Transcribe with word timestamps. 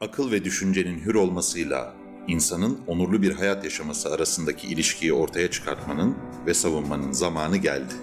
Akıl 0.00 0.32
ve 0.32 0.44
düşüncenin 0.44 0.98
hür 0.98 1.14
olmasıyla 1.14 1.94
insanın 2.28 2.80
onurlu 2.86 3.22
bir 3.22 3.32
hayat 3.32 3.64
yaşaması 3.64 4.12
arasındaki 4.12 4.68
ilişkiyi 4.68 5.12
ortaya 5.12 5.50
çıkartmanın 5.50 6.16
ve 6.46 6.54
savunmanın 6.54 7.12
zamanı 7.12 7.56
geldi. 7.56 7.94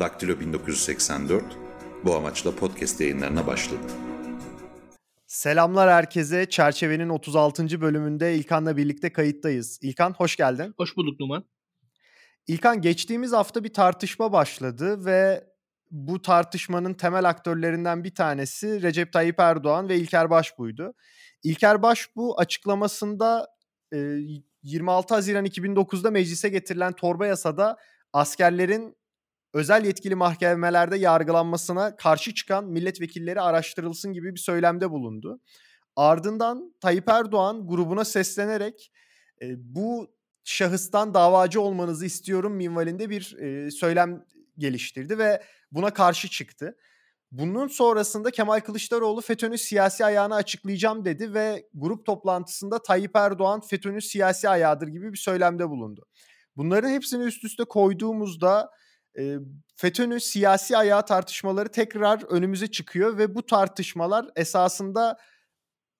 Daktilo 0.00 0.40
1984 0.40 1.44
bu 2.04 2.14
amaçla 2.14 2.56
podcast 2.56 3.00
yayınlarına 3.00 3.46
başladı. 3.46 3.82
Selamlar 5.26 5.90
herkese. 5.90 6.50
Çerçevenin 6.50 7.08
36. 7.08 7.80
bölümünde 7.80 8.34
İlkan'la 8.34 8.76
birlikte 8.76 9.12
kayıttayız. 9.12 9.78
İlkan 9.82 10.12
hoş 10.12 10.36
geldin. 10.36 10.74
Hoş 10.76 10.96
bulduk 10.96 11.20
Numan. 11.20 11.44
İlkan 12.46 12.82
geçtiğimiz 12.82 13.32
hafta 13.32 13.64
bir 13.64 13.72
tartışma 13.72 14.32
başladı 14.32 15.04
ve 15.04 15.44
bu 15.90 16.22
tartışmanın 16.22 16.94
temel 16.94 17.28
aktörlerinden 17.28 18.04
bir 18.04 18.14
tanesi 18.14 18.82
Recep 18.82 19.12
Tayyip 19.12 19.40
Erdoğan 19.40 19.88
ve 19.88 19.96
İlker 19.96 20.30
Başbuğ'ydu. 20.30 20.94
İlker 21.42 21.82
Başbuğ 21.82 22.34
açıklamasında 22.36 23.46
26 24.62 25.14
Haziran 25.14 25.46
2009'da 25.46 26.10
meclise 26.10 26.48
getirilen 26.48 26.92
torba 26.92 27.26
yasada 27.26 27.76
askerlerin 28.12 28.96
özel 29.54 29.84
yetkili 29.84 30.14
mahkemelerde 30.14 30.96
yargılanmasına 30.96 31.96
karşı 31.96 32.34
çıkan 32.34 32.64
milletvekilleri 32.64 33.40
araştırılsın 33.40 34.12
gibi 34.12 34.34
bir 34.34 34.40
söylemde 34.40 34.90
bulundu. 34.90 35.40
Ardından 35.96 36.74
Tayyip 36.80 37.08
Erdoğan 37.08 37.66
grubuna 37.66 38.04
seslenerek 38.04 38.92
e, 39.42 39.46
bu 39.74 40.16
şahıstan 40.44 41.14
davacı 41.14 41.60
olmanızı 41.60 42.06
istiyorum 42.06 42.54
minvalinde 42.54 43.10
bir 43.10 43.36
e, 43.38 43.70
söylem 43.70 44.24
geliştirdi 44.58 45.18
ve 45.18 45.42
buna 45.72 45.90
karşı 45.90 46.28
çıktı. 46.28 46.76
Bunun 47.32 47.68
sonrasında 47.68 48.30
Kemal 48.30 48.60
Kılıçdaroğlu 48.60 49.20
FETÖ'nün 49.20 49.56
siyasi 49.56 50.04
ayağını 50.04 50.34
açıklayacağım 50.34 51.04
dedi 51.04 51.34
ve 51.34 51.68
grup 51.74 52.06
toplantısında 52.06 52.82
Tayyip 52.82 53.16
Erdoğan 53.16 53.60
FETÖ'nün 53.60 53.98
siyasi 53.98 54.48
ayağıdır 54.48 54.88
gibi 54.88 55.12
bir 55.12 55.18
söylemde 55.18 55.68
bulundu. 55.68 56.06
Bunların 56.56 56.90
hepsini 56.90 57.24
üst 57.24 57.44
üste 57.44 57.64
koyduğumuzda 57.64 58.70
e, 59.18 59.36
FETÖ'nün 59.76 60.18
siyasi 60.18 60.76
ayağı 60.76 61.06
tartışmaları 61.06 61.68
tekrar 61.68 62.22
önümüze 62.22 62.66
çıkıyor 62.70 63.18
ve 63.18 63.34
bu 63.34 63.46
tartışmalar 63.46 64.26
esasında 64.36 65.16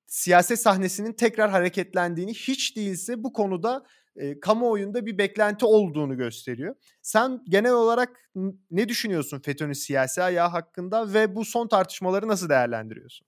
siyaset 0.07 0.61
sahnesinin 0.61 1.13
tekrar 1.13 1.51
hareketlendiğini 1.51 2.35
hiç 2.35 2.77
değilse 2.77 3.25
bu 3.25 3.33
konuda 3.33 3.85
e, 4.17 4.41
kamuoyunda 4.41 5.07
bir 5.07 5.19
beklenti 5.19 5.67
olduğunu 5.67 6.17
gösteriyor. 6.17 6.75
Sen 7.03 7.43
genel 7.49 7.73
olarak 7.73 8.31
ne 8.71 8.89
düşünüyorsun 8.89 9.41
FETÖ'nün 9.41 9.73
siyasi 9.73 10.23
ayağı 10.23 10.49
hakkında 10.49 11.15
ve 11.15 11.37
bu 11.37 11.45
son 11.45 11.69
tartışmaları 11.69 12.29
nasıl 12.29 12.49
değerlendiriyorsun? 12.49 13.27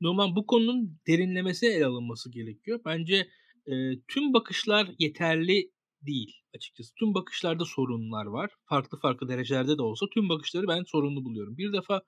Numan 0.00 0.36
bu 0.36 0.46
konunun 0.46 0.98
derinlemesine 1.06 1.70
ele 1.70 1.86
alınması 1.86 2.30
gerekiyor. 2.30 2.80
Bence 2.84 3.28
e, 3.66 3.72
tüm 4.08 4.32
bakışlar 4.32 4.88
yeterli 4.98 5.70
değil 6.02 6.36
açıkçası. 6.54 6.94
Tüm 6.94 7.14
bakışlarda 7.14 7.64
sorunlar 7.64 8.26
var. 8.26 8.50
Farklı 8.64 8.98
farklı 8.98 9.28
derecelerde 9.28 9.78
de 9.78 9.82
olsa 9.82 10.06
tüm 10.14 10.28
bakışları 10.28 10.68
ben 10.68 10.84
sorunlu 10.86 11.24
buluyorum. 11.24 11.56
Bir 11.58 11.72
defa 11.72 12.02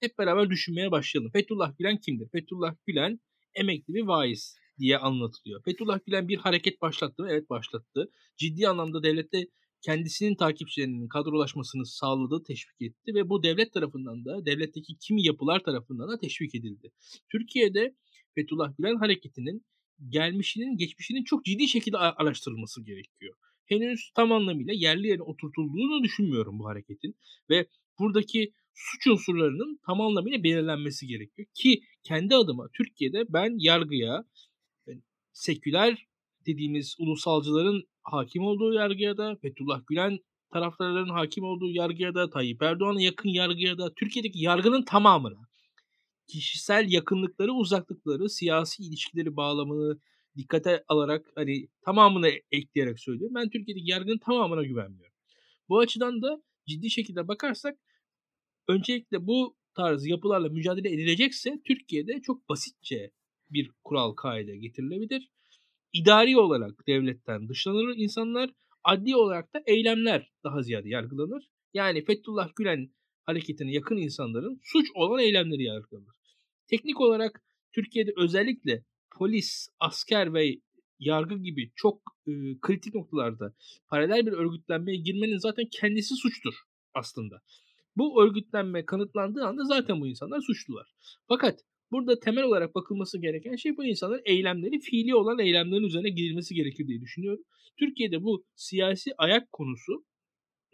hep 0.00 0.18
beraber 0.18 0.50
düşünmeye 0.50 0.90
başlayalım. 0.90 1.32
Fethullah 1.32 1.78
Gülen 1.78 1.96
kimdir? 1.96 2.28
Fethullah 2.28 2.74
Gülen 2.86 3.20
emekli 3.54 3.94
bir 3.94 4.06
vaiz 4.06 4.56
diye 4.78 4.98
anlatılıyor. 4.98 5.62
Fethullah 5.64 6.00
Gülen 6.06 6.28
bir 6.28 6.36
hareket 6.36 6.80
başlattı 6.80 7.22
mı? 7.22 7.28
Evet 7.30 7.50
başlattı. 7.50 8.10
Ciddi 8.36 8.68
anlamda 8.68 9.02
devlette 9.02 9.46
kendisinin 9.82 10.36
takipçilerinin 10.36 11.08
kadrolaşmasını 11.08 11.86
sağladı, 11.86 12.42
teşvik 12.46 12.82
etti 12.82 13.14
ve 13.14 13.28
bu 13.28 13.42
devlet 13.42 13.72
tarafından 13.72 14.24
da 14.24 14.46
devletteki 14.46 14.98
kimi 14.98 15.26
yapılar 15.26 15.60
tarafından 15.60 16.08
da 16.08 16.18
teşvik 16.18 16.54
edildi. 16.54 16.90
Türkiye'de 17.32 17.94
Fethullah 18.34 18.76
Gülen 18.78 18.96
hareketinin 18.96 19.64
gelmişinin, 20.08 20.76
geçmişinin 20.76 21.24
çok 21.24 21.44
ciddi 21.44 21.68
şekilde 21.68 21.98
araştırılması 21.98 22.84
gerekiyor. 22.84 23.34
Henüz 23.64 24.10
tam 24.14 24.32
anlamıyla 24.32 24.72
yerli 24.76 25.06
yerine 25.06 25.22
oturtulduğunu 25.22 26.02
düşünmüyorum 26.04 26.58
bu 26.58 26.66
hareketin 26.68 27.16
ve 27.50 27.66
buradaki 27.98 28.52
suç 28.74 29.06
unsurlarının 29.06 29.80
tam 29.86 30.00
anlamıyla 30.00 30.42
belirlenmesi 30.42 31.06
gerekiyor. 31.06 31.48
Ki 31.54 31.80
kendi 32.02 32.34
adıma 32.34 32.68
Türkiye'de 32.76 33.24
ben 33.28 33.54
yargıya 33.58 34.24
seküler 35.38 36.06
dediğimiz 36.46 36.96
ulusalcıların 36.98 37.84
hakim 38.02 38.42
olduğu 38.42 38.72
yargıya 38.72 39.16
da, 39.16 39.36
Fethullah 39.36 39.80
Gülen 39.86 40.18
taraftarların 40.52 41.08
hakim 41.08 41.44
olduğu 41.44 41.70
yargıya 41.70 42.14
da, 42.14 42.30
Tayyip 42.30 42.62
Erdoğan'a 42.62 43.02
yakın 43.02 43.28
yargıya 43.28 43.78
da, 43.78 43.94
Türkiye'deki 43.94 44.40
yargının 44.42 44.82
tamamına 44.82 45.48
kişisel 46.26 46.92
yakınlıkları, 46.92 47.52
uzaklıkları, 47.52 48.28
siyasi 48.28 48.82
ilişkileri 48.82 49.36
bağlamını 49.36 50.00
dikkate 50.36 50.84
alarak 50.88 51.32
hani 51.34 51.68
tamamını 51.84 52.30
ekleyerek 52.52 53.00
söylüyorum. 53.00 53.34
Ben 53.34 53.50
Türkiye'deki 53.50 53.90
yargının 53.90 54.18
tamamına 54.18 54.62
güvenmiyorum. 54.62 55.16
Bu 55.68 55.78
açıdan 55.78 56.22
da 56.22 56.42
ciddi 56.66 56.90
şekilde 56.90 57.28
bakarsak 57.28 57.78
öncelikle 58.68 59.26
bu 59.26 59.56
tarz 59.74 60.06
yapılarla 60.06 60.48
mücadele 60.48 60.88
edilecekse 60.88 61.60
Türkiye'de 61.64 62.22
çok 62.22 62.48
basitçe 62.48 63.10
bir 63.50 63.70
kural 63.84 64.12
kaide 64.12 64.56
getirilebilir. 64.56 65.30
İdari 65.92 66.36
olarak 66.36 66.86
devletten 66.86 67.48
dışlanır 67.48 67.94
insanlar, 67.96 68.50
adli 68.84 69.16
olarak 69.16 69.54
da 69.54 69.62
eylemler 69.66 70.32
daha 70.44 70.62
ziyade 70.62 70.88
yargılanır. 70.88 71.48
Yani 71.74 72.04
Fethullah 72.04 72.50
Gülen 72.56 72.90
hareketine 73.26 73.72
yakın 73.72 73.96
insanların 73.96 74.60
suç 74.64 74.86
olan 74.94 75.18
eylemleri 75.18 75.62
yargılanır. 75.62 76.14
Teknik 76.66 77.00
olarak 77.00 77.44
Türkiye'de 77.74 78.12
özellikle 78.16 78.84
polis, 79.18 79.68
asker 79.80 80.34
ve 80.34 80.60
yargı 80.98 81.38
gibi 81.38 81.72
çok 81.76 82.02
e, 82.26 82.32
kritik 82.60 82.94
noktalarda 82.94 83.54
paralel 83.88 84.26
bir 84.26 84.32
örgütlenmeye 84.32 84.96
girmenin 84.96 85.38
zaten 85.38 85.64
kendisi 85.70 86.14
suçtur 86.14 86.54
aslında. 86.94 87.42
Bu 87.96 88.22
örgütlenme 88.22 88.84
kanıtlandığı 88.84 89.44
anda 89.44 89.64
zaten 89.64 90.00
bu 90.00 90.06
insanlar 90.06 90.40
suçlular. 90.40 90.86
Fakat 91.28 91.60
burada 91.90 92.20
temel 92.20 92.44
olarak 92.44 92.74
bakılması 92.74 93.20
gereken 93.20 93.56
şey 93.56 93.76
bu 93.76 93.84
insanların 93.84 94.22
eylemleri 94.24 94.80
fiili 94.80 95.14
olan 95.14 95.38
eylemlerin 95.38 95.82
üzerine 95.82 96.10
gidilmesi 96.10 96.54
gerekir 96.54 96.86
diye 96.86 97.00
düşünüyorum. 97.00 97.44
Türkiye'de 97.78 98.22
bu 98.22 98.44
siyasi 98.54 99.10
ayak 99.18 99.52
konusu 99.52 100.04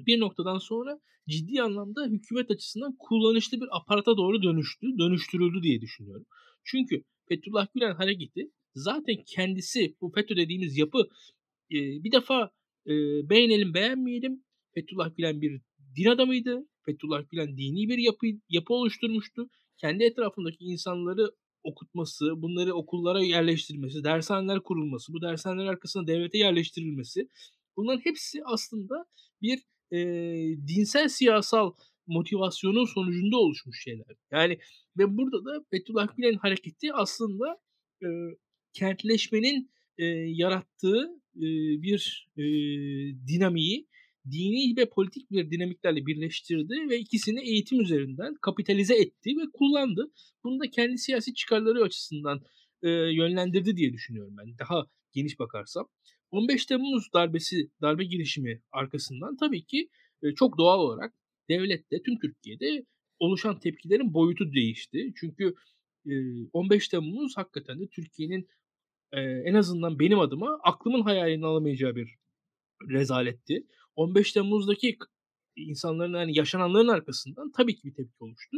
bir 0.06 0.20
noktadan 0.20 0.58
sonra 0.58 1.00
ciddi 1.28 1.62
anlamda 1.62 2.06
hükümet 2.06 2.50
açısından 2.50 2.96
kullanışlı 2.98 3.60
bir 3.60 3.66
aparata 3.76 4.16
doğru 4.16 4.42
dönüştü, 4.42 4.86
dönüştürüldü 4.98 5.62
diye 5.62 5.80
düşünüyorum. 5.80 6.26
Çünkü 6.64 7.02
Fethullah 7.28 7.66
Gülen 7.74 7.94
hareketi 7.94 8.50
zaten 8.74 9.16
kendisi 9.26 9.96
bu 10.00 10.12
FETÖ 10.12 10.36
dediğimiz 10.36 10.78
yapı 10.78 10.98
e, 11.70 11.78
bir 12.04 12.12
defa 12.12 12.50
e, 12.86 12.92
beğenelim 13.30 13.74
beğenmeyelim 13.74 14.44
Fethullah 14.74 15.16
Gülen 15.16 15.40
bir 15.40 15.60
din 15.96 16.06
adamıydı. 16.06 16.68
Fethullah 16.86 17.30
Gülen 17.30 17.56
dini 17.56 17.88
bir 17.88 17.98
yapı, 17.98 18.26
yapı 18.48 18.74
oluşturmuştu. 18.74 19.48
Kendi 19.76 20.04
etrafındaki 20.04 20.64
insanları 20.64 21.30
okutması, 21.62 22.42
bunları 22.42 22.74
okullara 22.74 23.22
yerleştirmesi, 23.22 24.04
dershaneler 24.04 24.60
kurulması, 24.60 25.12
bu 25.12 25.22
dershaneler 25.22 25.66
arkasında 25.66 26.06
devlete 26.06 26.38
yerleştirilmesi 26.38 27.28
bunların 27.76 28.00
hepsi 28.04 28.44
aslında 28.44 29.06
bir 29.42 29.58
e, 29.92 29.98
dinsel 30.68 31.08
siyasal 31.08 31.72
motivasyonun 32.06 32.84
sonucunda 32.84 33.36
oluşmuş 33.36 33.82
şeyler. 33.82 34.16
Yani 34.32 34.58
ve 34.98 35.16
burada 35.16 35.44
da 35.44 35.64
Fethullah 35.70 36.16
Gülen 36.16 36.34
hareketi 36.34 36.92
aslında 36.92 37.60
e, 38.02 38.08
kentleşmenin 38.72 39.70
e, 39.98 40.04
yarattığı 40.14 41.22
e, 41.36 41.46
bir 41.82 42.28
e, 42.36 42.42
dinamiği 43.28 43.88
dini 44.30 44.76
ve 44.76 44.88
politik 44.88 45.30
bir 45.30 45.50
dinamiklerle 45.50 46.06
birleştirdi 46.06 46.74
ve 46.90 46.98
ikisini 46.98 47.40
eğitim 47.40 47.80
üzerinden 47.80 48.34
kapitalize 48.34 48.94
etti 48.94 49.30
ve 49.30 49.42
kullandı. 49.52 50.10
Bunu 50.44 50.60
da 50.60 50.70
kendi 50.70 50.98
siyasi 50.98 51.34
çıkarları 51.34 51.82
açısından 51.82 52.40
e, 52.82 52.88
yönlendirdi 52.90 53.76
diye 53.76 53.92
düşünüyorum 53.92 54.36
ben. 54.38 54.58
Daha 54.58 54.86
geniş 55.12 55.38
bakarsam. 55.38 55.88
15 56.30 56.66
Temmuz 56.66 57.12
darbesi, 57.14 57.70
darbe 57.82 58.04
girişimi 58.04 58.62
arkasından 58.72 59.36
tabii 59.36 59.64
ki 59.64 59.88
e, 60.22 60.34
çok 60.34 60.58
doğal 60.58 60.78
olarak 60.78 61.14
devlette, 61.48 62.02
tüm 62.02 62.18
Türkiye'de 62.18 62.86
oluşan 63.18 63.58
tepkilerin 63.58 64.14
boyutu 64.14 64.52
değişti. 64.52 65.12
Çünkü 65.16 65.54
15 66.52 66.88
Temmuz 66.88 67.36
hakikaten 67.36 67.80
de 67.80 67.88
Türkiye'nin 67.88 68.48
en 69.44 69.54
azından 69.54 69.98
benim 69.98 70.18
adıma 70.18 70.58
aklımın 70.62 71.02
hayalini 71.02 71.46
alamayacağı 71.46 71.96
bir 71.96 72.14
rezaletti. 72.88 73.66
15 73.96 74.32
Temmuz'daki 74.32 74.98
insanların 75.56 76.14
yani 76.14 76.38
yaşananların 76.38 76.88
arkasından 76.88 77.52
tabii 77.52 77.74
ki 77.74 77.80
bir 77.84 77.94
tepki 77.94 78.24
oluştu. 78.24 78.56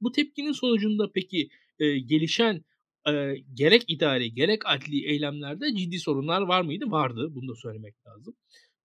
Bu 0.00 0.12
tepkinin 0.12 0.52
sonucunda 0.52 1.10
peki 1.14 1.48
e, 1.78 1.98
gelişen 1.98 2.64
e, 3.08 3.34
gerek 3.54 3.84
idari 3.88 4.34
gerek 4.34 4.62
adli 4.64 5.06
eylemlerde 5.06 5.74
ciddi 5.74 5.98
sorunlar 5.98 6.42
var 6.42 6.62
mıydı? 6.62 6.84
Vardı. 6.88 7.28
Bunu 7.34 7.48
da 7.48 7.54
söylemek 7.54 7.94
lazım. 8.06 8.34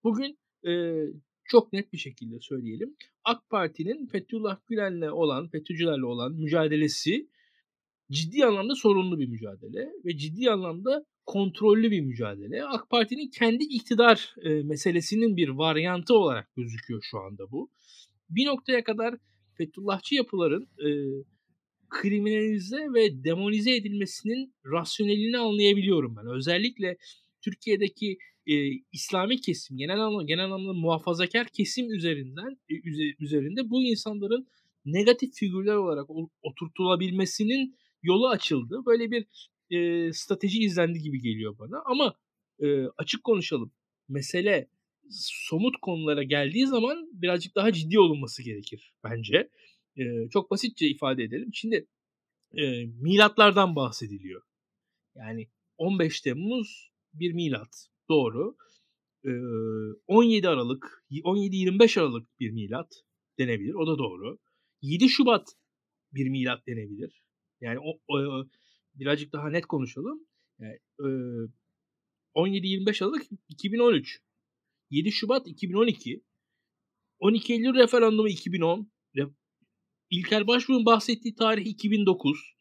Bugün 0.03 0.39
e, 0.67 1.03
çok 1.43 1.73
net 1.73 1.93
bir 1.93 1.97
şekilde 1.97 2.39
söyleyelim. 2.39 2.95
AK 3.23 3.49
Parti'nin 3.49 4.07
Fethullah 4.07 4.59
Gülen'le 4.67 5.11
olan, 5.11 5.47
FETÖ'cülerle 5.47 6.05
olan 6.05 6.33
mücadelesi 6.33 7.29
ciddi 8.11 8.45
anlamda 8.45 8.75
sorunlu 8.75 9.19
bir 9.19 9.27
mücadele 9.27 9.89
ve 10.05 10.17
ciddi 10.17 10.51
anlamda 10.51 11.05
kontrollü 11.25 11.91
bir 11.91 12.01
mücadele. 12.01 12.63
AK 12.65 12.89
Parti'nin 12.89 13.29
kendi 13.29 13.63
iktidar 13.63 14.35
e, 14.43 14.49
meselesinin 14.49 15.37
bir 15.37 15.49
varyantı 15.49 16.13
olarak 16.13 16.55
gözüküyor 16.55 17.01
şu 17.03 17.19
anda 17.19 17.51
bu. 17.51 17.69
Bir 18.29 18.45
noktaya 18.45 18.83
kadar 18.83 19.15
Fethullahçı 19.57 20.15
yapıların 20.15 20.63
e, 20.63 20.89
kriminalize 21.89 22.87
ve 22.93 23.23
demonize 23.23 23.75
edilmesinin 23.75 24.53
rasyonelini 24.65 25.37
anlayabiliyorum 25.37 26.15
ben. 26.15 26.35
Özellikle 26.35 26.97
Türkiye'deki 27.41 28.17
e, 28.47 28.53
İslami 28.91 29.41
kesim, 29.41 29.77
genel 29.77 29.99
anlamda, 29.99 30.25
genel 30.25 30.45
anlamda 30.45 30.73
muhafazakar 30.73 31.47
kesim 31.47 31.91
üzerinden 31.91 32.57
e, 32.69 32.73
üzerinde 33.19 33.69
bu 33.69 33.83
insanların 33.83 34.47
negatif 34.85 35.33
figürler 35.33 35.75
olarak 35.75 36.09
oturtulabilmesinin 36.43 37.75
yolu 38.03 38.27
açıldı. 38.27 38.81
Böyle 38.85 39.11
bir 39.11 39.27
e, 39.71 40.13
strateji 40.13 40.59
izlendi 40.59 40.99
gibi 40.99 41.21
geliyor 41.21 41.57
bana. 41.59 41.81
Ama 41.85 42.15
e, 42.59 42.85
açık 42.97 43.23
konuşalım. 43.23 43.71
Mesele 44.09 44.69
somut 45.09 45.75
konulara 45.81 46.23
geldiği 46.23 46.67
zaman 46.67 47.09
birazcık 47.13 47.55
daha 47.55 47.71
ciddi 47.71 47.99
olunması 47.99 48.43
gerekir 48.43 48.93
bence. 49.03 49.49
E, 49.97 50.29
çok 50.29 50.51
basitçe 50.51 50.87
ifade 50.87 51.23
edelim. 51.23 51.49
Şimdi 51.53 51.87
e, 52.57 52.85
milatlardan 52.85 53.75
bahsediliyor. 53.75 54.41
Yani 55.15 55.47
15 55.77 56.21
Temmuz 56.21 56.91
bir 57.13 57.33
milat. 57.33 57.87
Doğru. 58.09 58.55
E, 59.25 59.31
17 60.07 60.49
Aralık, 60.49 61.05
17-25 61.11 61.99
Aralık 61.99 62.39
bir 62.39 62.51
milat 62.51 62.93
denebilir. 63.39 63.73
O 63.73 63.87
da 63.87 63.97
doğru. 63.97 64.39
7 64.81 65.09
Şubat 65.09 65.47
bir 66.13 66.29
milat 66.29 66.67
denebilir. 66.67 67.21
Yani 67.61 67.79
o, 67.79 67.99
o 68.07 68.45
birazcık 68.95 69.33
daha 69.33 69.49
net 69.49 69.65
konuşalım. 69.65 70.27
Yani, 70.59 70.79
e, 70.99 71.07
17-25 72.35 73.03
Aralık 73.03 73.23
2013. 73.49 74.19
7 74.89 75.11
Şubat 75.11 75.47
2012. 75.47 76.23
12 77.19 77.53
Eylül 77.53 77.75
referandumu 77.75 78.29
2010. 78.29 78.91
İlker 80.09 80.47
Başbuğ'un 80.47 80.85
bahsettiği 80.85 81.35
tarih 81.35 81.65
2009. 81.65 82.55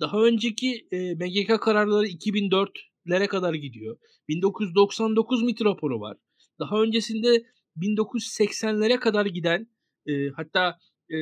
Daha 0.00 0.22
önceki 0.22 0.88
e, 0.90 1.14
MGK 1.14 1.60
kararları 1.60 2.06
2004'lere 2.06 3.26
kadar 3.26 3.54
gidiyor. 3.54 3.98
1999 4.28 5.42
MİT 5.42 5.64
raporu 5.64 6.00
var. 6.00 6.16
Daha 6.58 6.82
öncesinde 6.82 7.44
1980'lere 7.76 9.00
kadar 9.00 9.26
giden 9.26 9.66
e, 10.06 10.28
hatta 10.28 10.78
e, 11.10 11.18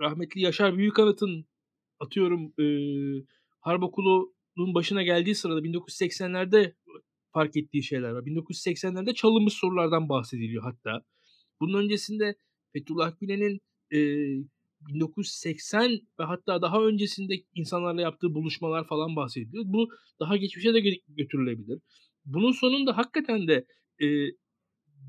rahmetli 0.00 0.40
Yaşar 0.40 0.76
Büyükanıt'ın 0.76 1.46
atıyorum 2.02 2.52
e, 2.58 2.66
Harp 3.60 3.82
Okulu'nun 3.82 4.74
başına 4.74 5.02
geldiği 5.02 5.34
sırada 5.34 5.60
1980'lerde 5.60 6.74
fark 7.32 7.56
ettiği 7.56 7.82
şeyler 7.82 8.10
var. 8.10 8.22
1980'lerde 8.22 9.14
çalınmış 9.14 9.54
sorulardan 9.54 10.08
bahsediliyor 10.08 10.62
hatta. 10.62 11.04
Bunun 11.60 11.84
öncesinde 11.84 12.34
Fethullah 12.72 13.20
Gülen'in 13.20 13.60
e, 13.92 13.98
1980 14.80 15.90
ve 16.20 16.24
hatta 16.24 16.62
daha 16.62 16.82
öncesinde 16.82 17.34
insanlarla 17.54 18.00
yaptığı 18.00 18.34
buluşmalar 18.34 18.86
falan 18.86 19.16
bahsediliyor. 19.16 19.64
Bu 19.66 19.88
daha 20.20 20.36
geçmişe 20.36 20.74
de 20.74 20.80
götürülebilir. 21.08 21.80
Bunun 22.24 22.52
sonunda 22.52 22.96
hakikaten 22.96 23.48
de 23.48 23.66
e, 24.02 24.06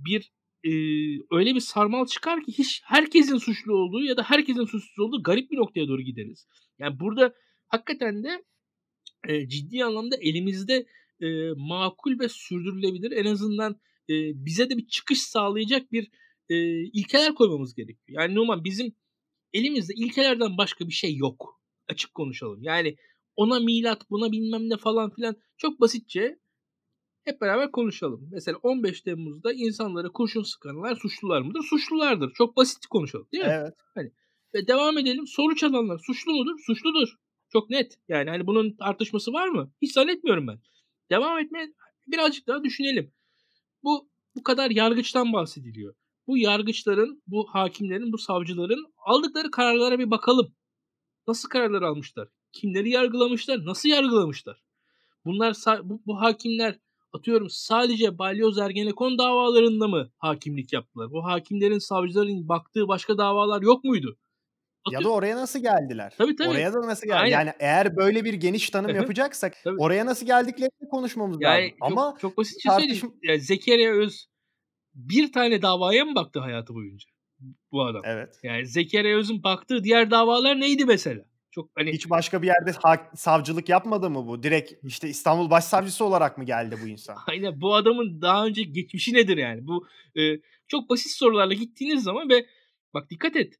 bir 0.05 0.31
e, 0.63 0.71
öyle 1.31 1.55
bir 1.55 1.59
sarmal 1.59 2.05
çıkar 2.05 2.43
ki 2.43 2.51
hiç 2.51 2.81
herkesin 2.85 3.37
suçlu 3.37 3.73
olduğu 3.73 4.03
ya 4.03 4.17
da 4.17 4.23
herkesin 4.23 4.65
suçsuz 4.65 4.99
olduğu 4.99 5.23
garip 5.23 5.51
bir 5.51 5.57
noktaya 5.57 5.87
doğru 5.87 6.01
gideriz. 6.01 6.47
Yani 6.79 6.99
burada 6.99 7.33
hakikaten 7.67 8.23
de 8.23 8.43
e, 9.27 9.47
ciddi 9.49 9.83
anlamda 9.83 10.15
elimizde 10.15 10.85
e, 11.21 11.51
makul 11.57 12.19
ve 12.19 12.29
sürdürülebilir 12.29 13.11
en 13.11 13.25
azından 13.25 13.71
e, 14.09 14.13
bize 14.45 14.69
de 14.69 14.77
bir 14.77 14.87
çıkış 14.87 15.21
sağlayacak 15.21 15.91
bir 15.91 16.11
e, 16.49 16.55
ilkeler 16.83 17.35
koymamız 17.35 17.75
gerekiyor. 17.75 18.21
Yani 18.21 18.35
Numan 18.35 18.63
bizim 18.63 18.95
elimizde 19.53 19.93
ilkelerden 19.93 20.57
başka 20.57 20.87
bir 20.87 20.93
şey 20.93 21.15
yok. 21.15 21.61
Açık 21.87 22.13
konuşalım. 22.13 22.63
Yani 22.63 22.95
ona 23.35 23.59
milat 23.59 24.09
buna 24.09 24.31
bilmem 24.31 24.69
ne 24.69 24.77
falan 24.77 25.09
filan 25.09 25.35
çok 25.57 25.81
basitçe 25.81 26.39
hep 27.23 27.41
beraber 27.41 27.71
konuşalım. 27.71 28.29
Mesela 28.31 28.57
15 28.63 29.01
Temmuz'da 29.01 29.53
insanlara 29.53 30.11
kurşun 30.11 30.43
sıkanlar 30.43 30.95
suçlular 30.95 31.41
mıdır? 31.41 31.63
Suçlulardır. 31.63 32.33
Çok 32.33 32.57
basit 32.57 32.85
konuşalım 32.85 33.27
değil 33.31 33.43
mi? 33.43 33.51
Evet. 33.53 33.73
Hani 33.95 34.11
ve 34.53 34.67
devam 34.67 34.97
edelim. 34.97 35.27
Soru 35.27 35.55
çalanlar 35.55 35.99
suçlu 36.05 36.33
mudur? 36.33 36.59
Suçludur. 36.65 37.09
Çok 37.53 37.69
net. 37.69 37.97
Yani 38.07 38.29
hani 38.29 38.47
bunun 38.47 38.75
tartışması 38.75 39.33
var 39.33 39.47
mı? 39.47 39.71
Hiç 39.81 39.93
zannetmiyorum 39.93 40.47
ben. 40.47 40.59
Devam 41.11 41.39
etmeye 41.39 41.73
birazcık 42.07 42.47
daha 42.47 42.63
düşünelim. 42.63 43.13
Bu 43.83 44.09
bu 44.35 44.43
kadar 44.43 44.71
yargıçtan 44.71 45.33
bahsediliyor. 45.33 45.95
Bu 46.27 46.37
yargıçların, 46.37 47.23
bu 47.27 47.47
hakimlerin, 47.51 48.11
bu 48.11 48.17
savcıların 48.17 48.85
aldıkları 48.97 49.51
kararlara 49.51 49.99
bir 49.99 50.11
bakalım. 50.11 50.55
Nasıl 51.27 51.49
kararlar 51.49 51.81
almışlar? 51.81 52.27
Kimleri 52.51 52.89
yargılamışlar? 52.89 53.65
Nasıl 53.65 53.89
yargılamışlar? 53.89 54.63
Bunlar 55.25 55.55
bu, 55.83 56.01
bu 56.05 56.21
hakimler 56.21 56.79
atıyorum 57.13 57.47
sadece 57.49 58.17
Balyoz 58.17 58.57
Ergenekon 58.57 59.17
davalarında 59.17 59.87
mı 59.87 60.11
hakimlik 60.17 60.73
yaptılar? 60.73 61.11
Bu 61.11 61.25
hakimlerin, 61.25 61.79
savcıların 61.79 62.49
baktığı 62.49 62.87
başka 62.87 63.17
davalar 63.17 63.61
yok 63.61 63.83
muydu? 63.83 64.17
Ya 64.91 65.03
da 65.03 65.09
oraya 65.09 65.37
nasıl 65.37 65.59
geldiler? 65.59 66.13
Tabii 66.17 66.35
tabii. 66.35 66.49
Oraya 66.49 66.73
da 66.73 66.81
nasıl 66.87 67.07
geldi? 67.07 67.29
Yani 67.29 67.53
eğer 67.59 67.95
böyle 67.95 68.25
bir 68.25 68.33
geniş 68.33 68.69
tanım 68.69 68.95
yapacaksak 68.95 69.53
Tabii. 69.63 69.75
oraya 69.79 70.05
nasıl 70.05 70.25
geldiklerini 70.25 70.89
konuşmamız 70.91 71.37
Yani 71.41 71.63
lazım. 71.63 71.77
çok, 71.79 71.91
Ama 71.91 72.17
çok 72.21 72.37
basit 72.37 72.55
bir 72.57 72.61
şey 72.61 72.71
söyleyeyim. 72.71 72.89
tartışım 72.93 73.15
Yani 73.23 73.39
Zekeriya 73.41 73.93
Öz 73.93 74.25
bir 74.95 75.31
tane 75.31 75.61
davaya 75.61 76.05
mı 76.05 76.15
baktı 76.15 76.39
hayatı 76.39 76.73
boyunca 76.73 77.05
bu 77.71 77.85
adam? 77.85 78.01
evet. 78.05 78.39
Yani 78.43 78.65
Zekeriya 78.67 79.17
Öz'ün 79.17 79.43
baktığı 79.43 79.83
diğer 79.83 80.11
davalar 80.11 80.59
neydi 80.59 80.85
mesela? 80.85 81.23
Çok 81.51 81.69
hani 81.75 81.91
Hiç 81.93 82.09
başka 82.09 82.41
bir 82.41 82.47
yerde 82.47 82.71
hak- 82.71 83.19
savcılık 83.19 83.69
yapmadı 83.69 84.09
mı 84.09 84.27
bu? 84.27 84.43
Direkt 84.43 84.73
işte 84.83 85.09
İstanbul 85.09 85.49
Başsavcısı 85.49 86.05
olarak 86.05 86.37
mı 86.37 86.43
geldi 86.43 86.75
bu 86.83 86.87
insan? 86.87 87.15
aynen 87.27 87.61
bu 87.61 87.75
adamın 87.75 88.21
daha 88.21 88.45
önce 88.45 88.63
geçmişi 88.63 89.13
nedir 89.13 89.37
yani? 89.37 89.67
Bu 89.67 89.87
e, 90.19 90.21
çok 90.67 90.89
basit 90.89 91.11
sorularla 91.11 91.53
gittiğiniz 91.53 92.03
zaman 92.03 92.29
ve 92.29 92.45
bak 92.93 93.09
dikkat 93.09 93.35
et. 93.35 93.53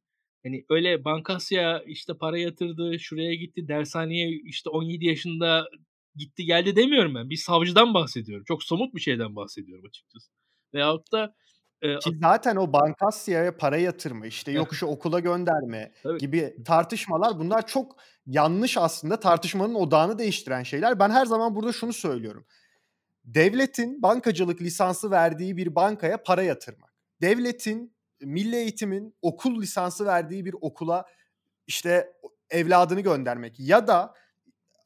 Hani 0.44 0.64
öyle 0.70 1.04
bankasya 1.04 1.82
işte 1.86 2.14
para 2.14 2.38
yatırdı, 2.38 2.98
şuraya 2.98 3.34
gitti, 3.34 3.68
dershaneye 3.68 4.30
işte 4.30 4.70
17 4.70 5.06
yaşında 5.06 5.68
gitti 6.16 6.44
geldi 6.44 6.76
demiyorum 6.76 7.14
ben. 7.14 7.30
Bir 7.30 7.36
savcıdan 7.36 7.94
bahsediyorum. 7.94 8.44
Çok 8.48 8.62
somut 8.62 8.94
bir 8.94 9.00
şeyden 9.00 9.36
bahsediyorum 9.36 9.84
açıkçası. 9.86 10.30
Veyahut 10.74 11.12
da 11.12 11.34
e, 11.82 11.98
Ki 11.98 12.10
zaten 12.20 12.56
o 12.56 12.72
Bankasya'ya 12.72 13.56
para 13.56 13.76
yatırma, 13.76 14.26
işte 14.26 14.52
yok 14.52 14.74
şu 14.74 14.86
okula 14.86 15.20
gönderme 15.20 15.92
Tabii. 16.02 16.18
gibi 16.18 16.54
tartışmalar 16.64 17.38
bunlar 17.38 17.66
çok 17.66 17.96
yanlış 18.26 18.78
aslında 18.78 19.20
tartışmanın 19.20 19.74
odağını 19.74 20.18
değiştiren 20.18 20.62
şeyler. 20.62 20.98
Ben 20.98 21.10
her 21.10 21.26
zaman 21.26 21.54
burada 21.54 21.72
şunu 21.72 21.92
söylüyorum. 21.92 22.46
Devletin 23.24 24.02
bankacılık 24.02 24.60
lisansı 24.60 25.10
verdiği 25.10 25.56
bir 25.56 25.74
bankaya 25.74 26.22
para 26.22 26.42
yatırmak. 26.42 26.94
Devletin 27.20 27.93
milli 28.20 28.56
eğitimin 28.56 29.16
okul 29.22 29.62
lisansı 29.62 30.06
verdiği 30.06 30.44
bir 30.44 30.54
okula 30.60 31.06
işte 31.66 32.12
evladını 32.50 33.00
göndermek 33.00 33.60
ya 33.60 33.86
da 33.86 34.14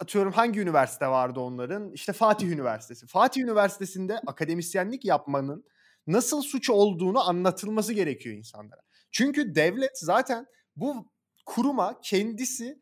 atıyorum 0.01 0.33
hangi 0.33 0.61
üniversite 0.61 1.09
vardı 1.09 1.41
onların? 1.41 1.93
İşte 1.93 2.13
Fatih 2.13 2.49
Üniversitesi. 2.49 3.07
Fatih 3.07 3.43
Üniversitesi'nde 3.43 4.19
akademisyenlik 4.27 5.05
yapmanın 5.05 5.65
nasıl 6.07 6.43
suç 6.43 6.71
olduğunu 6.71 7.29
anlatılması 7.29 7.93
gerekiyor 7.93 8.37
insanlara. 8.37 8.81
Çünkü 9.11 9.55
devlet 9.55 9.99
zaten 9.99 10.47
bu 10.77 11.11
kuruma 11.47 12.01
kendisi 12.03 12.81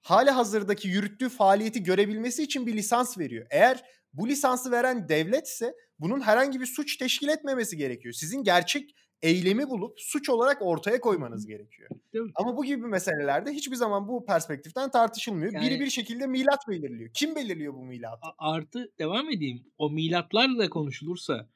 hali 0.00 0.30
hazırdaki 0.30 0.88
yürüttüğü 0.88 1.28
faaliyeti 1.28 1.82
görebilmesi 1.82 2.42
için 2.42 2.66
bir 2.66 2.74
lisans 2.74 3.18
veriyor. 3.18 3.46
Eğer 3.50 3.84
bu 4.12 4.28
lisansı 4.28 4.70
veren 4.70 5.08
devletse 5.08 5.74
bunun 5.98 6.20
herhangi 6.20 6.60
bir 6.60 6.66
suç 6.66 6.96
teşkil 6.96 7.28
etmemesi 7.28 7.76
gerekiyor. 7.76 8.14
Sizin 8.14 8.42
gerçek 8.44 8.94
eylemi 9.24 9.70
bulup 9.70 10.00
suç 10.00 10.28
olarak 10.28 10.62
ortaya 10.62 11.00
koymanız 11.00 11.46
gerekiyor. 11.46 11.88
Ama 12.34 12.56
bu 12.56 12.64
gibi 12.64 12.86
meselelerde 12.86 13.50
hiçbir 13.50 13.76
zaman 13.76 14.08
bu 14.08 14.26
perspektiften 14.26 14.90
tartışılmıyor. 14.90 15.52
Yani, 15.52 15.66
Biri 15.66 15.80
bir 15.80 15.90
şekilde 15.90 16.26
milat 16.26 16.68
belirliyor. 16.68 17.10
Kim 17.14 17.36
belirliyor 17.36 17.74
bu 17.74 17.84
milatı? 17.84 18.26
Artı 18.38 18.92
devam 18.98 19.30
edeyim. 19.30 19.62
O 19.78 19.90
milatlarla 19.90 20.70
konuşulursa 20.70 21.50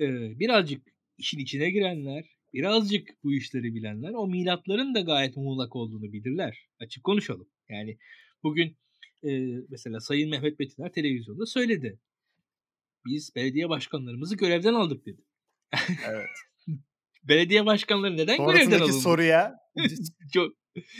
e, 0.00 0.06
birazcık 0.38 0.82
işin 1.18 1.38
içine 1.38 1.70
girenler, 1.70 2.24
birazcık 2.52 3.08
bu 3.24 3.32
işleri 3.32 3.74
bilenler 3.74 4.12
o 4.14 4.26
milatların 4.26 4.94
da 4.94 5.00
gayet 5.00 5.36
muğlak 5.36 5.76
olduğunu 5.76 6.12
bilirler. 6.12 6.68
Açık 6.80 7.04
konuşalım. 7.04 7.48
Yani 7.68 7.98
bugün 8.42 8.76
e, 9.24 9.30
mesela 9.68 10.00
Sayın 10.00 10.30
Mehmet 10.30 10.58
Betiner 10.58 10.92
televizyonda 10.92 11.46
söyledi. 11.46 11.98
Biz 13.06 13.34
belediye 13.36 13.68
başkanlarımızı 13.68 14.36
görevden 14.36 14.74
aldık 14.74 15.06
dedi. 15.06 15.24
Evet. 16.08 16.28
Belediye 17.22 17.66
başkanları 17.66 18.16
neden 18.16 18.46
görevden 18.46 18.80
alındı? 18.80 18.92
soruya 18.92 19.54
Çok 20.32 20.52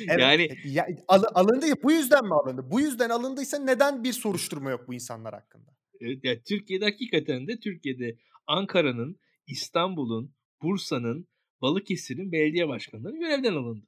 Evet. 0.09 0.21
Yani 0.21 0.49
ya, 0.65 0.87
al- 1.09 1.23
alındı 1.35 1.67
bu 1.83 1.93
yüzden 1.93 2.25
mi 2.25 2.35
alındı? 2.35 2.71
Bu 2.71 2.81
yüzden 2.81 3.11
alındıysa 3.11 3.59
neden 3.59 4.05
bir 4.05 4.13
soruşturma 4.13 4.71
yok 4.71 4.89
bu 4.89 4.95
insanlar 4.95 5.35
hakkında? 5.35 5.71
Evet, 6.01 6.25
ya 6.25 6.43
Türkiye'de 6.43 6.85
hakikaten 6.85 7.47
de 7.47 7.61
Türkiye'de 7.61 8.17
Ankara'nın, 8.47 9.17
İstanbul'un, 9.47 10.35
Bursa'nın, 10.63 11.29
Balıkesir'in 11.63 12.33
belediye 12.33 12.69
başkanları 12.69 13.17
görevden 13.17 13.55
alındı. 13.55 13.87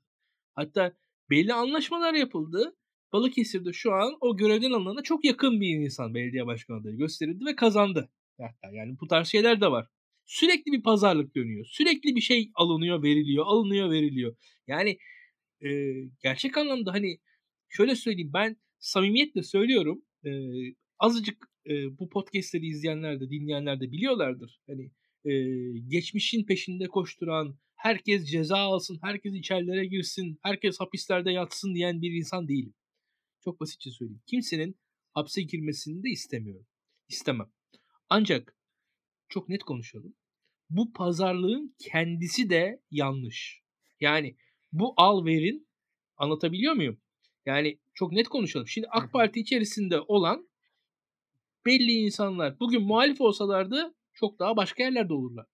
Hatta 0.55 0.93
belli 1.31 1.55
anlaşmalar 1.55 2.14
yapıldı. 2.14 2.76
Balıkesir'de 3.12 3.73
şu 3.73 3.93
an 3.93 4.17
o 4.21 4.37
görevden 4.37 4.71
alınana 4.71 5.03
çok 5.03 5.25
yakın 5.25 5.61
bir 5.61 5.69
insan 5.69 6.14
belediye 6.14 6.47
başkanı 6.47 6.76
adayı 6.81 6.97
gösterildi 6.97 7.45
ve 7.45 7.57
kazandı. 7.57 8.11
Hatta 8.41 8.73
yani 8.73 8.97
bu 9.00 9.07
tarz 9.09 9.29
şeyler 9.29 9.61
de 9.61 9.71
var. 9.71 9.88
Sürekli 10.26 10.73
bir 10.73 10.83
pazarlık 10.83 11.37
dönüyor. 11.37 11.66
Sürekli 11.69 12.16
bir 12.16 12.21
şey 12.21 12.50
alınıyor, 12.54 13.02
veriliyor, 13.02 13.45
alınıyor, 13.47 13.90
veriliyor. 13.90 14.37
Yani 14.66 14.99
e, 15.64 15.69
gerçek 16.23 16.59
anlamda 16.59 16.93
hani 16.93 17.19
şöyle 17.69 17.97
söyleyeyim 17.97 18.31
ben 18.35 18.57
samimiyetle 18.78 19.43
söylüyorum. 19.43 20.02
E, 20.26 20.31
azıcık 20.99 21.47
e, 21.66 21.99
bu 21.99 22.09
podcastleri 22.09 22.66
izleyenler 22.66 23.21
de 23.21 23.31
dinleyenler 23.31 23.81
de 23.81 23.93
biliyorlardır. 23.93 24.61
Hani 24.66 24.90
e, 25.25 25.33
geçmişin 25.88 26.45
peşinde 26.47 26.87
koşturan, 26.87 27.59
herkes 27.76 28.31
ceza 28.31 28.57
alsın, 28.57 28.99
herkes 29.02 29.35
içerilere 29.35 29.87
girsin, 29.87 30.38
herkes 30.43 30.81
hapislerde 30.81 31.31
yatsın 31.31 31.75
diyen 31.75 32.02
bir 32.02 32.12
insan 32.12 32.49
değilim. 32.49 32.75
Çok 33.45 33.61
basitçe 33.61 33.90
söyleyeyim. 33.90 34.23
Kimsenin 34.26 34.76
hapse 35.12 35.43
girmesini 35.43 36.02
de 36.02 36.09
istemiyorum. 36.09 36.66
İstemem. 37.09 37.52
Ancak 38.09 38.57
çok 39.35 39.49
net 39.49 39.62
konuşalım. 39.62 40.14
Bu 40.71 40.93
pazarlığın 40.93 41.75
kendisi 41.79 42.50
de 42.50 42.83
yanlış. 42.91 43.62
Yani 44.00 44.37
bu 44.73 44.95
al 44.97 45.25
verin 45.25 45.69
anlatabiliyor 46.17 46.75
muyum? 46.75 47.00
Yani 47.47 47.79
çok 47.95 48.12
net 48.12 48.29
konuşalım. 48.29 48.69
Şimdi 48.69 48.87
AK 48.91 49.12
Parti 49.12 49.41
içerisinde 49.41 50.00
olan 50.00 50.49
belli 51.67 51.93
insanlar 51.93 52.61
bugün 52.61 52.83
muhalif 52.83 53.21
olsalardı 53.21 53.95
çok 54.12 54.38
daha 54.38 54.57
başka 54.57 54.83
yerlerde 54.83 55.12
olurlar. 55.12 55.47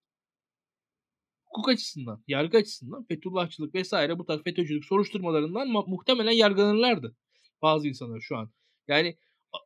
Hukuk 1.45 1.69
açısından, 1.69 2.25
yargı 2.29 2.59
açısından, 2.59 3.05
Fethullahçılık 3.05 3.75
vesaire 3.75 4.19
bu 4.19 4.25
tarz 4.25 4.43
FETÖ'cülük 4.43 4.85
soruşturmalarından 4.85 5.69
muhtemelen 5.69 6.33
yargılanırlardı 6.33 7.17
bazı 7.63 7.89
insanlar 7.89 8.21
şu 8.21 8.37
an. 8.37 8.51
Yani 8.89 9.17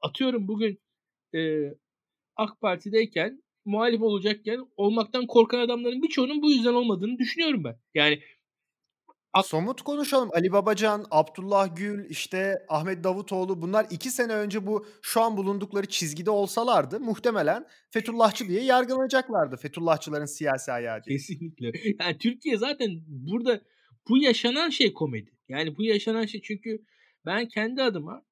atıyorum 0.02 0.49
bugün 0.49 0.80
e, 1.35 1.71
AK 2.37 2.61
Parti'deyken 2.61 3.43
muhalif 3.64 4.02
olacakken 4.02 4.61
olmaktan 4.76 5.26
korkan 5.26 5.59
adamların 5.59 6.02
birçoğunun 6.02 6.42
bu 6.42 6.50
yüzden 6.50 6.75
olmadığını 6.75 7.18
düşünüyorum 7.18 7.64
ben. 7.64 7.76
Yani 7.94 8.21
Ak- 9.33 9.47
Somut 9.47 9.83
konuşalım. 9.83 10.28
Ali 10.35 10.52
Babacan, 10.52 11.04
Abdullah 11.11 11.76
Gül, 11.76 12.11
işte 12.11 12.54
Ahmet 12.68 13.04
Davutoğlu 13.04 13.62
bunlar 13.62 13.87
iki 13.90 14.11
sene 14.11 14.33
önce 14.33 14.66
bu 14.66 14.87
şu 15.02 15.21
an 15.21 15.37
bulundukları 15.37 15.87
çizgide 15.87 16.30
olsalardı 16.30 17.00
muhtemelen 17.00 17.66
Fethullahçı 17.90 18.49
diye 18.49 18.64
yargılanacaklardı. 18.64 19.56
Fethullahçıların 19.56 20.25
siyasi 20.25 20.73
ayağı 20.73 21.04
diye. 21.04 21.16
Kesinlikle. 21.16 21.73
Yani 22.00 22.18
Türkiye 22.18 22.56
zaten 22.56 22.90
burada 23.06 23.61
bu 24.09 24.18
yaşanan 24.18 24.71
şey 24.71 24.92
komedi. 24.92 25.30
Yani 25.49 25.76
bu 25.76 25.85
yaşanan 25.85 26.26
şey 26.26 26.40
çünkü 26.42 26.85
ben 27.26 27.49
kendi 27.49 27.83
adıma 27.83 28.23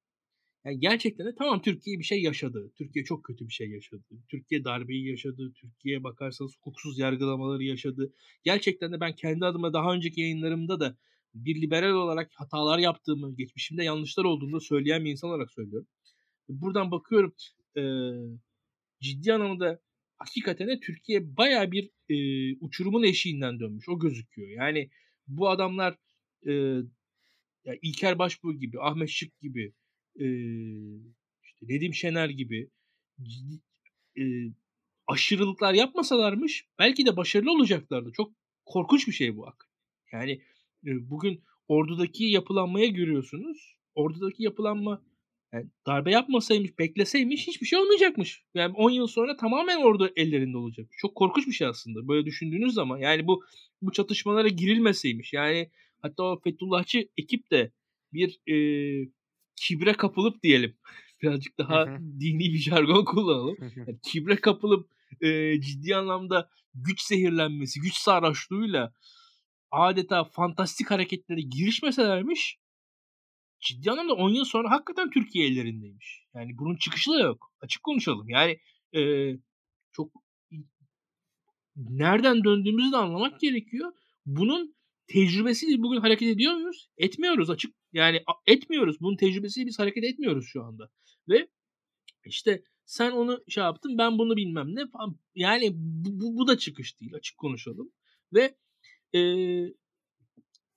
yani 0.65 0.79
gerçekten 0.79 1.27
de 1.27 1.35
tamam 1.35 1.61
Türkiye 1.61 1.99
bir 1.99 2.03
şey 2.03 2.21
yaşadı. 2.21 2.71
Türkiye 2.77 3.05
çok 3.05 3.23
kötü 3.23 3.47
bir 3.47 3.53
şey 3.53 3.69
yaşadı. 3.69 4.03
Türkiye 4.29 4.63
darbeyi 4.63 5.07
yaşadı. 5.09 5.53
Türkiye 5.55 6.03
bakarsanız 6.03 6.57
hukuksuz 6.57 6.99
yargılamaları 6.99 7.63
yaşadı. 7.63 8.13
Gerçekten 8.43 8.93
de 8.93 8.99
ben 8.99 9.15
kendi 9.15 9.45
adıma 9.45 9.73
daha 9.73 9.93
önceki 9.93 10.21
yayınlarımda 10.21 10.79
da 10.79 10.97
bir 11.33 11.61
liberal 11.61 11.93
olarak 11.93 12.31
hatalar 12.35 12.79
yaptığımı, 12.79 13.35
geçmişimde 13.35 13.83
yanlışlar 13.83 14.23
olduğunu 14.23 14.61
söyleyen 14.61 15.05
bir 15.05 15.11
insan 15.11 15.29
olarak 15.29 15.51
söylüyorum. 15.51 15.87
Buradan 16.49 16.91
bakıyorum 16.91 17.33
e, 17.77 17.83
ciddi 19.01 19.33
anlamda 19.33 19.79
hakikaten 20.17 20.67
de 20.67 20.79
Türkiye 20.79 21.37
baya 21.37 21.71
bir 21.71 21.89
e, 22.09 22.15
uçurumun 22.59 23.03
eşiğinden 23.03 23.59
dönmüş. 23.59 23.89
O 23.89 23.99
gözüküyor. 23.99 24.49
Yani 24.49 24.89
bu 25.27 25.49
adamlar 25.49 25.97
e, 26.47 26.51
ya 27.65 27.75
İlker 27.81 28.19
Başbuğ 28.19 28.53
gibi, 28.53 28.81
Ahmet 28.81 29.09
Şık 29.09 29.39
gibi, 29.39 29.73
işte 31.43 31.59
Nedim 31.61 31.93
Şener 31.93 32.29
gibi 32.29 32.69
ciddi, 33.21 33.61
e, 34.17 34.23
aşırılıklar 35.07 35.73
yapmasalarmış 35.73 36.65
belki 36.79 37.05
de 37.05 37.17
başarılı 37.17 37.51
olacaklardı. 37.51 38.11
Çok 38.11 38.31
korkunç 38.65 39.07
bir 39.07 39.13
şey 39.13 39.37
bu 39.37 39.47
hak. 39.47 39.69
Yani 40.11 40.31
e, 40.85 41.09
bugün 41.09 41.43
ordudaki 41.67 42.23
yapılanmaya 42.23 42.87
görüyorsunuz. 42.87 43.77
Ordudaki 43.95 44.43
yapılanma 44.43 45.03
yani 45.53 45.69
darbe 45.87 46.11
yapmasaymış, 46.11 46.79
bekleseymiş 46.79 47.47
hiçbir 47.47 47.65
şey 47.65 47.79
olmayacakmış. 47.79 48.43
Yani 48.53 48.73
10 48.75 48.89
yıl 48.89 49.07
sonra 49.07 49.37
tamamen 49.37 49.81
orada 49.81 50.11
ellerinde 50.15 50.57
olacak. 50.57 50.87
Çok 50.97 51.15
korkunç 51.15 51.47
bir 51.47 51.51
şey 51.51 51.67
aslında. 51.67 52.07
Böyle 52.07 52.25
düşündüğünüz 52.25 52.73
zaman 52.73 52.97
yani 52.97 53.27
bu 53.27 53.43
bu 53.81 53.91
çatışmalara 53.91 54.47
girilmeseymiş. 54.47 55.33
Yani 55.33 55.69
hatta 56.01 56.23
o 56.23 56.39
Fethullahçı 56.43 57.09
ekip 57.17 57.51
de 57.51 57.71
bir 58.13 58.39
e, 58.47 58.55
kibre 59.55 59.93
kapılıp 59.93 60.43
diyelim. 60.43 60.77
Birazcık 61.21 61.57
daha 61.57 61.85
dini 62.19 62.53
bir 62.53 62.57
jargon 62.57 63.05
kullanalım. 63.05 63.57
Yani 63.75 63.99
kibre 64.03 64.35
kapılıp 64.35 64.91
e, 65.21 65.61
ciddi 65.61 65.95
anlamda 65.95 66.49
güç 66.73 67.01
zehirlenmesi, 67.01 67.79
güç 67.79 67.93
sarhoşluğuyla 67.93 68.93
adeta 69.71 70.23
fantastik 70.23 70.91
hareketlere 70.91 71.41
girişmeselermiş 71.41 72.57
ciddi 73.63 73.91
anlamda 73.91 74.13
10 74.13 74.29
yıl 74.29 74.45
sonra 74.45 74.71
hakikaten 74.71 75.09
Türkiye 75.09 75.47
ellerindeymiş. 75.47 76.25
Yani 76.35 76.57
bunun 76.57 76.75
çıkışı 76.75 77.11
da 77.11 77.19
yok. 77.19 77.51
Açık 77.61 77.83
konuşalım. 77.83 78.29
Yani 78.29 78.59
e, 78.95 79.31
çok 79.91 80.11
nereden 81.75 82.43
döndüğümüzü 82.43 82.91
de 82.91 82.97
anlamak 82.97 83.39
gerekiyor. 83.39 83.91
Bunun 84.25 84.75
tecrübesiyle 85.07 85.81
bugün 85.81 85.99
hareket 85.99 86.29
ediyor 86.29 86.53
muyuz? 86.53 86.89
Etmiyoruz 86.97 87.49
açık. 87.49 87.75
Yani 87.93 88.23
etmiyoruz. 88.47 88.97
Bunun 89.01 89.17
tecrübesiyle 89.17 89.67
biz 89.67 89.79
hareket 89.79 90.03
etmiyoruz 90.03 90.45
şu 90.47 90.63
anda. 90.63 90.89
Ve 91.29 91.47
işte 92.25 92.63
sen 92.85 93.11
onu 93.11 93.43
şey 93.47 93.63
yaptın 93.63 93.97
ben 93.97 94.17
bunu 94.17 94.35
bilmem 94.35 94.75
ne 94.75 94.87
falan. 94.87 95.19
Yani 95.35 95.71
bu, 95.73 96.19
bu, 96.19 96.37
bu 96.37 96.47
da 96.47 96.57
çıkış 96.57 97.01
değil 97.01 97.15
açık 97.15 97.37
konuşalım. 97.37 97.91
Ve 98.33 98.57
e, 99.15 99.21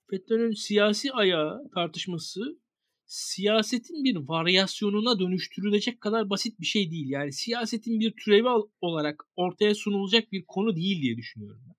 FETÖ'nün 0.09 0.51
siyasi 0.51 1.13
ayağı 1.13 1.69
tartışması 1.73 2.59
siyasetin 3.05 4.03
bir 4.03 4.15
varyasyonuna 4.15 5.19
dönüştürülecek 5.19 6.01
kadar 6.01 6.29
basit 6.29 6.59
bir 6.59 6.65
şey 6.65 6.91
değil. 6.91 7.09
Yani 7.09 7.33
siyasetin 7.33 7.99
bir 7.99 8.13
türevi 8.23 8.47
olarak 8.81 9.23
ortaya 9.35 9.75
sunulacak 9.75 10.31
bir 10.31 10.45
konu 10.47 10.75
değil 10.75 11.01
diye 11.01 11.17
düşünüyorum 11.17 11.61
ben. 11.67 11.75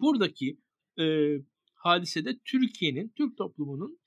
Buradaki 0.00 0.58
e, 1.00 1.04
hadisede 1.78 2.38
Türkiye'nin, 2.44 3.12
Türk 3.16 3.38
toplumunun 3.38 3.98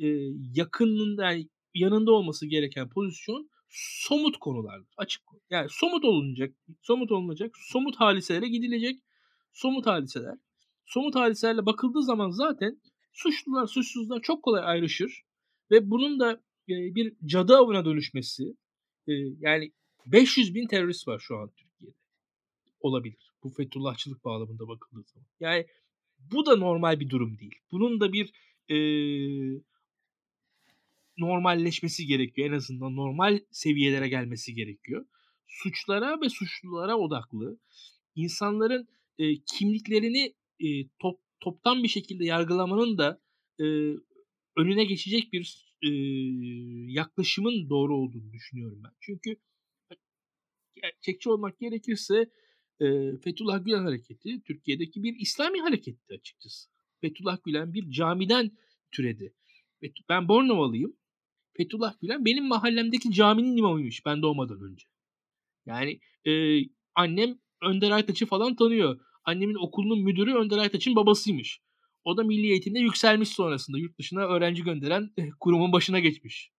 e, 0.00 0.06
yakınında 0.54 1.24
yani 1.24 1.48
yanında 1.74 2.12
olması 2.12 2.46
gereken 2.46 2.88
pozisyon 2.88 3.50
somut 3.72 4.38
konulardır. 4.38 4.94
Açık. 4.96 5.22
Yani 5.50 5.68
somut 5.70 6.04
olunacak, 6.04 6.54
somut 6.82 7.12
olunacak, 7.12 7.54
somut 7.58 7.96
hadiselere 7.96 8.48
gidilecek. 8.48 9.02
Somut 9.52 9.86
hadiseler. 9.86 10.38
Somut 10.86 11.14
hadiselerle 11.14 11.66
bakıldığı 11.66 12.02
zaman 12.02 12.30
zaten 12.30 12.80
suçlular, 13.12 13.66
suçsuzlar 13.66 14.22
çok 14.22 14.42
kolay 14.42 14.62
ayrışır 14.64 15.22
ve 15.70 15.90
bunun 15.90 16.20
da 16.20 16.32
e, 16.68 16.74
bir 16.94 17.16
cadı 17.24 17.56
avına 17.56 17.84
dönüşmesi 17.84 18.56
e, 19.08 19.12
yani 19.38 19.72
500 20.06 20.54
bin 20.54 20.66
terörist 20.66 21.08
var 21.08 21.18
şu 21.18 21.36
an 21.36 21.50
Türkiye'de. 21.56 21.96
Olabilir. 22.80 23.32
Bu 23.42 23.48
Fethullahçılık 23.48 24.24
bağlamında 24.24 24.68
bakıldığı 24.68 25.02
zaman. 25.02 25.26
Yani 25.40 25.66
bu 26.32 26.46
da 26.46 26.56
normal 26.56 27.00
bir 27.00 27.10
durum 27.10 27.38
değil. 27.38 27.54
Bunun 27.72 28.00
da 28.00 28.12
bir 28.12 28.32
e, 28.68 28.76
normalleşmesi 31.18 32.06
gerekiyor. 32.06 32.48
En 32.48 32.52
azından 32.52 32.96
normal 32.96 33.40
seviyelere 33.50 34.08
gelmesi 34.08 34.54
gerekiyor. 34.54 35.06
Suçlara 35.46 36.20
ve 36.20 36.28
suçlulara 36.28 36.96
odaklı. 36.96 37.58
insanların 38.14 38.88
e, 39.18 39.34
kimliklerini 39.38 40.34
e, 40.60 40.88
top, 40.98 41.20
toptan 41.40 41.82
bir 41.82 41.88
şekilde 41.88 42.24
yargılamanın 42.24 42.98
da 42.98 43.20
e, 43.60 43.64
önüne 44.56 44.84
geçecek 44.84 45.32
bir 45.32 45.72
e, 45.82 45.90
yaklaşımın 46.92 47.68
doğru 47.70 47.96
olduğunu 47.96 48.32
düşünüyorum 48.32 48.80
ben. 48.84 48.92
Çünkü 49.00 49.36
gerçekçi 50.82 51.28
olmak 51.28 51.58
gerekirse 51.58 52.30
e, 52.82 53.16
Fethullah 53.16 53.64
Gülen 53.64 53.84
hareketi 53.84 54.42
Türkiye'deki 54.42 55.02
bir 55.02 55.16
İslami 55.18 55.60
hareketti 55.60 56.14
açıkçası. 56.14 56.70
Fethullah 57.00 57.38
Gülen 57.44 57.74
bir 57.74 57.90
camiden 57.90 58.50
türedi. 58.92 59.34
Ben 60.08 60.28
Bornovalıyım. 60.28 60.96
Fethullah 61.56 62.00
Gülen 62.00 62.24
benim 62.24 62.48
mahallemdeki 62.48 63.12
caminin 63.12 63.56
imamıymış 63.56 64.06
ben 64.06 64.22
doğmadan 64.22 64.60
önce. 64.60 64.86
Yani 65.66 66.00
e, 66.26 66.62
annem 66.94 67.38
Önder 67.62 67.90
Aytaç'ı 67.90 68.26
falan 68.26 68.56
tanıyor. 68.56 69.00
Annemin 69.24 69.66
okulunun 69.66 70.02
müdürü 70.02 70.34
Önder 70.34 70.58
Aytaç'ın 70.58 70.96
babasıymış. 70.96 71.60
O 72.04 72.16
da 72.16 72.24
milli 72.24 72.50
eğitimde 72.50 72.78
yükselmiş 72.78 73.28
sonrasında. 73.28 73.78
Yurt 73.78 73.98
dışına 73.98 74.20
öğrenci 74.20 74.62
gönderen 74.62 75.10
eh, 75.16 75.30
kurumun 75.40 75.72
başına 75.72 76.00
geçmiş. 76.00 76.52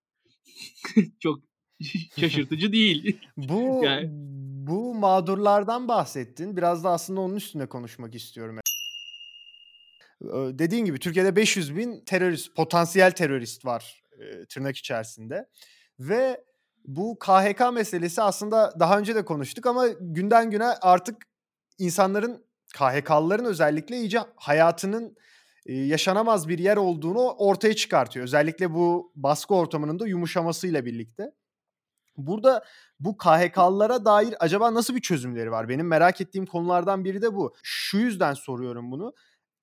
Çok 1.20 1.44
şaşırtıcı 2.20 2.72
değil. 2.72 3.20
Bu 3.38 3.82
Yani- 3.84 4.10
bu 4.68 4.96
mağdurlardan 4.96 5.88
bahsettin. 5.88 6.58
Biraz 6.58 6.84
da 6.84 6.90
aslında 6.90 7.22
onun 7.22 7.36
üstünde 7.36 7.66
konuşmak 7.66 8.16
istiyorum. 8.16 8.60
Dediğin 10.32 10.86
gibi 10.86 11.00
Türkiye'de 11.00 11.36
500 11.36 11.76
bin 11.76 12.00
terörist, 12.06 12.56
potansiyel 12.56 13.12
terörist 13.12 13.66
var 13.66 14.04
e, 14.20 14.46
tırnak 14.46 14.78
içerisinde. 14.78 15.50
Ve 16.00 16.44
bu 16.86 17.20
KHK 17.20 17.74
meselesi 17.74 18.22
aslında 18.22 18.74
daha 18.80 19.00
önce 19.00 19.16
de 19.16 19.26
konuştuk 19.26 19.66
ama 19.66 19.88
günden 19.88 20.52
güne 20.52 20.66
artık 20.66 21.16
insanların 21.78 22.46
KHK'lıların 22.74 23.46
özellikle 23.46 23.98
iyice 23.98 24.20
hayatının 24.36 25.18
e, 25.66 25.74
yaşanamaz 25.74 26.48
bir 26.48 26.60
yer 26.60 26.78
olduğunu 26.78 27.30
ortaya 27.32 27.76
çıkartıyor. 27.76 28.24
Özellikle 28.24 28.74
bu 28.74 29.12
baskı 29.16 29.56
ortamının 29.56 30.00
da 30.00 30.08
yumuşamasıyla 30.08 30.86
birlikte. 30.86 31.32
Burada 32.18 32.64
bu 33.00 33.18
KHK'lılara 33.18 34.06
dair 34.06 34.36
acaba 34.40 34.74
nasıl 34.74 34.96
bir 34.96 35.02
çözümleri 35.02 35.52
var? 35.52 35.70
Benim 35.70 35.88
merak 35.88 36.22
ettiğim 36.22 36.46
konulardan 36.46 37.06
biri 37.06 37.22
de 37.22 37.34
bu. 37.34 37.54
Şu 37.64 37.98
yüzden 37.98 38.34
soruyorum 38.34 38.92
bunu. 38.92 39.14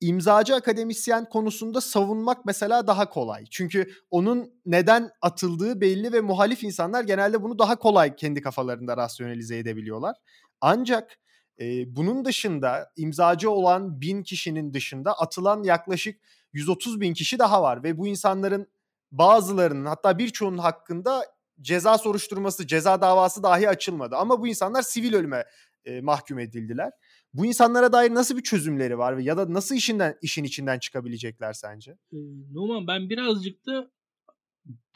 İmzacı 0.01 0.55
akademisyen 0.55 1.29
konusunda 1.29 1.81
savunmak 1.81 2.45
mesela 2.47 2.87
daha 2.87 3.11
kolay. 3.11 3.45
Çünkü 3.51 3.91
onun 4.11 4.53
neden 4.67 5.11
atıldığı 5.23 5.81
belli 5.81 6.13
ve 6.13 6.21
muhalif 6.21 6.65
insanlar 6.65 7.05
genelde 7.05 7.43
bunu 7.43 7.59
daha 7.59 7.77
kolay 7.77 8.17
kendi 8.17 8.43
kafalarında 8.43 8.97
rasyonalize 8.97 9.59
edebiliyorlar. 9.59 10.17
Ancak 10.61 11.19
e, 11.61 11.97
bunun 11.97 12.25
dışında 12.25 12.93
imzacı 12.97 13.51
olan 13.51 14.01
bin 14.01 14.23
kişinin 14.23 14.75
dışında 14.75 15.13
atılan 15.13 15.63
yaklaşık 15.63 16.21
130 16.53 17.01
bin 17.01 17.15
kişi 17.15 17.39
daha 17.39 17.63
var 17.63 17.83
ve 17.83 17.99
bu 17.99 18.07
insanların 18.07 18.67
bazılarının 19.13 19.87
hatta 19.87 20.19
birçoğunun 20.19 20.59
hakkında 20.59 21.25
ceza 21.61 21.99
soruşturması, 21.99 22.67
ceza 22.67 23.01
davası 23.01 23.43
dahi 23.43 23.69
açılmadı. 23.69 24.17
Ama 24.17 24.41
bu 24.41 24.49
insanlar 24.49 24.83
sivil 24.83 25.15
ölüme 25.15 25.45
e, 25.85 26.01
mahkum 26.01 26.39
edildiler. 26.39 26.91
Bu 27.35 27.47
insanlara 27.47 27.93
dair 27.93 28.15
nasıl 28.15 28.37
bir 28.37 28.43
çözümleri 28.43 28.99
var 28.99 29.17
ve 29.17 29.23
ya 29.23 29.37
da 29.37 29.53
nasıl 29.53 29.75
işinden 29.75 30.19
işin 30.23 30.45
içinden 30.45 30.79
çıkabilecekler 30.79 31.53
sence? 31.53 31.91
Ee, 32.13 32.17
Numan 32.53 32.87
ben 32.87 33.11
birazcık 33.11 33.67
da 33.67 33.91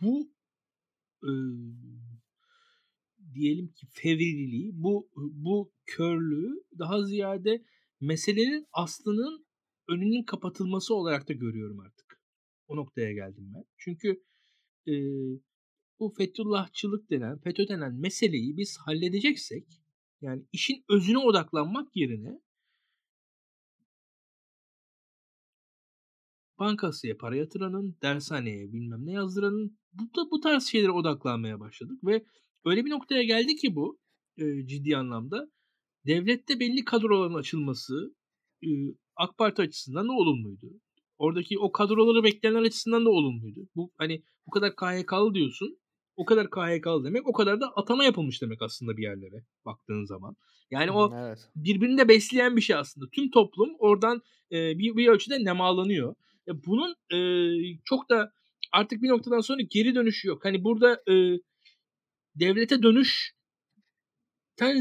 bu 0.02 0.30
e, 1.22 1.32
diyelim 3.34 3.68
ki 3.68 3.86
fevrililiği, 3.90 4.70
bu 4.74 5.08
bu 5.16 5.72
körlüğü 5.86 6.64
daha 6.78 7.02
ziyade 7.02 7.64
meselenin 8.00 8.66
aslının 8.72 9.46
önünün 9.88 10.22
kapatılması 10.22 10.94
olarak 10.94 11.28
da 11.28 11.32
görüyorum 11.32 11.80
artık. 11.80 12.20
O 12.68 12.76
noktaya 12.76 13.12
geldim 13.12 13.52
ben. 13.54 13.64
Çünkü 13.76 14.22
e, 14.86 14.94
bu 16.00 16.14
Fethullahçılık 16.18 17.10
denen, 17.10 17.38
FETÖ 17.38 17.68
denen 17.68 17.94
meseleyi 17.94 18.56
biz 18.56 18.78
halledeceksek 18.78 19.66
yani 20.20 20.44
işin 20.52 20.84
özüne 20.88 21.18
odaklanmak 21.18 21.96
yerine 21.96 22.40
bankasıya 26.58 27.16
para 27.16 27.36
yatıranın, 27.36 27.96
dershaneye 28.02 28.72
bilmem 28.72 29.06
ne 29.06 29.12
yazdıranın 29.12 29.78
bu, 29.92 30.02
da, 30.02 30.30
bu 30.30 30.40
tarz 30.40 30.66
şeylere 30.66 30.90
odaklanmaya 30.90 31.60
başladık 31.60 31.98
ve 32.04 32.24
öyle 32.64 32.84
bir 32.84 32.90
noktaya 32.90 33.22
geldi 33.22 33.56
ki 33.56 33.74
bu 33.74 34.00
e, 34.36 34.66
ciddi 34.66 34.96
anlamda 34.96 35.50
devlette 36.06 36.60
belli 36.60 36.84
kadroların 36.84 37.34
açılması 37.34 38.14
e, 38.62 38.68
AK 39.16 39.38
Parti 39.38 39.62
açısından 39.62 40.08
da 40.08 40.12
olumluydu. 40.12 40.80
Oradaki 41.18 41.58
o 41.58 41.72
kadroları 41.72 42.24
bekleyenler 42.24 42.62
açısından 42.62 43.04
da 43.04 43.10
olumluydu. 43.10 43.68
Bu 43.76 43.92
hani 43.98 44.22
bu 44.46 44.50
kadar 44.50 44.76
KHK'lı 44.76 45.34
diyorsun. 45.34 45.78
O 46.16 46.24
kadar 46.24 46.50
KHK'lı 46.50 47.04
demek 47.04 47.28
o 47.28 47.32
kadar 47.32 47.60
da 47.60 47.66
atama 47.76 48.04
yapılmış 48.04 48.42
demek 48.42 48.62
aslında 48.62 48.96
bir 48.96 49.02
yerlere 49.02 49.44
baktığın 49.64 50.04
zaman. 50.04 50.36
Yani 50.70 50.90
o 50.90 51.14
evet. 51.16 51.38
birbirini 51.56 51.98
de 51.98 52.08
besleyen 52.08 52.56
bir 52.56 52.60
şey 52.60 52.76
aslında. 52.76 53.06
Tüm 53.12 53.30
toplum 53.30 53.70
oradan 53.78 54.22
e, 54.52 54.78
bir, 54.78 54.96
bir 54.96 55.08
ölçüde 55.08 55.44
nemalanıyor. 55.44 56.14
E, 56.48 56.52
bunun 56.66 56.94
e, 57.12 57.18
çok 57.84 58.10
da 58.10 58.32
artık 58.72 59.02
bir 59.02 59.08
noktadan 59.08 59.40
sonra 59.40 59.62
geri 59.70 59.94
dönüşü 59.94 60.28
yok. 60.28 60.44
Hani 60.44 60.64
burada 60.64 61.02
e, 61.08 61.14
devlete 62.34 62.82
dönüşten 62.82 63.32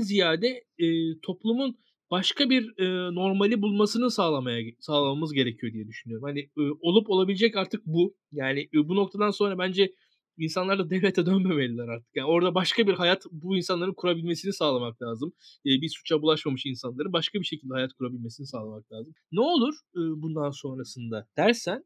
ziyade 0.02 0.64
e, 0.78 1.20
toplumun 1.22 1.78
başka 2.12 2.50
bir 2.50 2.80
e, 2.80 3.16
normali 3.16 3.62
bulmasını 3.62 4.12
sağlamaya 4.12 4.72
sağlamamız 4.80 5.34
gerekiyor 5.34 5.74
diye 5.74 5.88
düşünüyorum. 5.88 6.28
Hani 6.28 6.40
e, 6.40 6.62
olup 6.82 7.10
olabilecek 7.10 7.56
artık 7.56 7.86
bu. 7.86 8.16
Yani 8.32 8.60
e, 8.60 8.78
bu 8.90 8.96
noktadan 8.96 9.32
sonra 9.32 9.58
bence 9.58 9.94
insanlar 10.38 10.80
da 10.80 10.90
devlete 10.90 11.26
dönmemeliler 11.26 11.88
artık. 11.88 12.16
Yani 12.16 12.28
orada 12.28 12.56
başka 12.56 12.88
bir 12.88 12.94
hayat 12.94 13.26
bu 13.32 13.58
insanların 13.58 13.94
kurabilmesini 13.94 14.54
sağlamak 14.54 15.02
lazım. 15.02 15.34
E, 15.66 15.70
bir 15.82 15.90
suça 15.90 16.22
bulaşmamış 16.22 16.66
insanların 16.66 17.14
başka 17.14 17.40
bir 17.40 17.46
şekilde 17.46 17.74
hayat 17.74 17.94
kurabilmesini 17.94 18.48
sağlamak 18.48 18.92
lazım. 18.92 19.14
Ne 19.32 19.42
olur 19.42 19.74
e, 19.96 20.00
bundan 20.22 20.52
sonrasında 20.52 21.28
dersen 21.38 21.86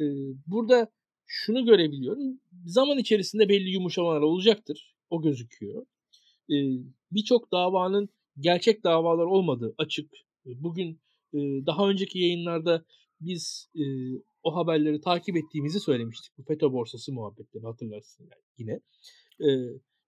e, 0.00 0.04
burada 0.46 0.90
şunu 1.26 1.64
görebiliyorum. 1.64 2.40
Zaman 2.66 2.98
içerisinde 2.98 3.48
belli 3.48 3.70
yumuşamalar 3.70 4.20
olacaktır. 4.20 4.94
O 5.10 5.22
gözüküyor. 5.22 5.86
E, 6.50 6.56
Birçok 7.14 7.52
davanın 7.52 8.08
gerçek 8.40 8.84
davalar 8.84 9.24
olmadığı 9.24 9.74
açık. 9.78 10.10
Bugün 10.44 11.00
e, 11.34 11.38
daha 11.66 11.88
önceki 11.88 12.18
yayınlarda 12.18 12.84
biz 13.20 13.68
e, 13.76 13.84
o 14.44 14.56
haberleri 14.56 15.00
takip 15.00 15.36
ettiğimizi 15.36 15.80
söylemiştik. 15.80 16.38
Bu 16.38 16.42
FETÖ 16.42 16.72
borsası 16.72 17.12
muhabbetlerini 17.12 17.66
hatırlarsın 17.66 18.24
yani 18.24 18.42
yine. 18.58 18.72
E, 19.40 19.48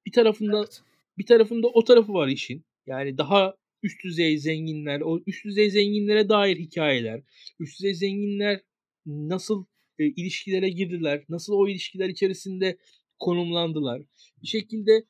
bir 0.06 0.12
tarafında 0.12 0.58
Evet. 0.58 0.82
bir 1.18 1.26
tarafında 1.26 1.66
o 1.66 1.84
tarafı 1.84 2.14
var 2.14 2.28
işin. 2.28 2.64
Yani 2.86 3.18
daha 3.18 3.56
üst 3.82 4.04
düzey 4.04 4.38
zenginler, 4.38 5.00
o 5.00 5.20
üst 5.26 5.44
düzey 5.44 5.70
zenginlere 5.70 6.28
dair 6.28 6.56
hikayeler, 6.56 7.22
üst 7.60 7.78
düzey 7.78 7.94
zenginler 7.94 8.60
nasıl 9.06 9.64
e, 9.98 10.04
ilişkilere 10.04 10.68
girdiler, 10.68 11.24
nasıl 11.28 11.52
o 11.52 11.68
ilişkiler 11.68 12.08
içerisinde 12.08 12.78
konumlandılar. 13.18 14.02
Bir 14.42 14.46
şekilde 14.46 15.04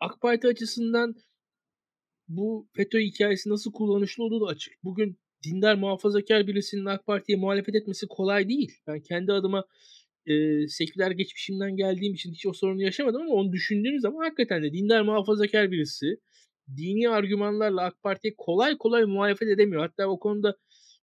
AK 0.00 0.20
Parti 0.20 0.48
açısından 0.48 1.14
bu 2.28 2.68
FETÖ 2.76 3.00
hikayesi 3.00 3.50
nasıl 3.50 3.72
kullanışlı 3.72 4.24
olduğu 4.24 4.40
da 4.40 4.46
açık. 4.46 4.84
Bugün 4.84 5.18
dindar 5.44 5.74
muhafazakar 5.74 6.46
birisinin 6.46 6.84
AK 6.84 7.06
Parti'ye 7.06 7.38
muhalefet 7.38 7.74
etmesi 7.74 8.06
kolay 8.08 8.48
değil. 8.48 8.72
Ben 8.86 9.00
kendi 9.00 9.32
adıma 9.32 9.64
e, 10.26 10.32
seküler 10.68 11.10
geçmişimden 11.10 11.76
geldiğim 11.76 12.14
için 12.14 12.32
hiç 12.32 12.46
o 12.46 12.52
sorunu 12.52 12.82
yaşamadım 12.82 13.22
ama 13.22 13.34
onu 13.34 13.52
düşündüğüm 13.52 14.00
zaman 14.00 14.24
hakikaten 14.24 14.62
de 14.62 14.72
dindar 14.72 15.02
muhafazakar 15.02 15.70
birisi 15.70 16.06
dini 16.76 17.08
argümanlarla 17.08 17.82
AK 17.82 18.02
Parti'ye 18.02 18.34
kolay 18.38 18.78
kolay 18.78 19.04
muhalefet 19.04 19.48
edemiyor. 19.48 19.82
Hatta 19.82 20.06
o 20.06 20.18
konuda 20.18 20.56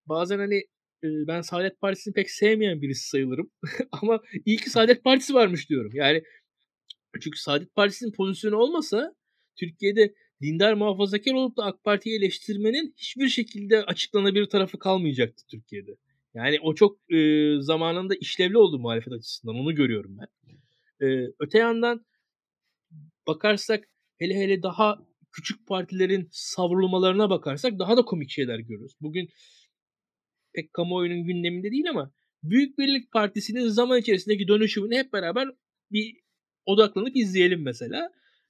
bazen 0.05 0.39
hani 0.39 0.55
e, 1.03 1.07
ben 1.27 1.41
Saadet 1.41 1.79
Partisi'ni 1.81 2.13
pek 2.13 2.31
sevmeyen 2.31 2.81
birisi 2.81 3.09
sayılırım. 3.09 3.51
ama 3.91 4.21
iyi 4.45 4.57
ki 4.57 4.69
Saadet 4.69 5.03
Partisi 5.03 5.33
varmış 5.33 5.69
diyorum. 5.69 5.91
Yani 5.93 6.23
çünkü 7.21 7.39
Saadet 7.39 7.75
Partisi'nin 7.75 8.11
pozisyonu 8.11 8.55
olmasa 8.57 9.15
Türkiye'de 9.59 10.13
dindar 10.41 10.73
muhafazakar 10.73 11.33
olup 11.33 11.57
da 11.57 11.63
AK 11.63 11.83
Parti'yi 11.83 12.17
eleştirmenin 12.17 12.93
hiçbir 12.97 13.27
şekilde 13.27 13.83
açıklanabilir 13.83 14.45
tarafı 14.45 14.79
kalmayacaktı 14.79 15.43
Türkiye'de. 15.47 15.97
Yani 16.33 16.57
o 16.61 16.75
çok 16.75 17.11
e, 17.13 17.17
zamanında 17.59 18.15
işlevli 18.15 18.57
oldu 18.57 18.79
muhalefet 18.79 19.13
açısından. 19.13 19.55
Onu 19.55 19.75
görüyorum 19.75 20.17
ben. 20.17 20.27
E, 21.07 21.33
öte 21.39 21.57
yandan 21.57 22.05
bakarsak 23.27 23.87
hele 24.17 24.35
hele 24.35 24.63
daha 24.63 24.99
küçük 25.31 25.67
partilerin 25.67 26.27
savrulmalarına 26.31 27.29
bakarsak 27.29 27.79
daha 27.79 27.97
da 27.97 28.01
komik 28.01 28.29
şeyler 28.29 28.59
görürüz. 28.59 28.93
Bugün 29.01 29.29
pek 30.53 30.73
kamuoyunun 30.73 31.23
gündeminde 31.23 31.71
değil 31.71 31.89
ama 31.89 32.11
Büyük 32.43 32.77
Birlik 32.77 33.11
Partisi'nin 33.11 33.67
zaman 33.67 33.99
içerisindeki 33.99 34.47
dönüşümünü 34.47 34.95
hep 34.97 35.13
beraber 35.13 35.47
bir 35.91 36.15
odaklanıp 36.65 37.15
izleyelim 37.15 37.63
mesela. 37.63 38.09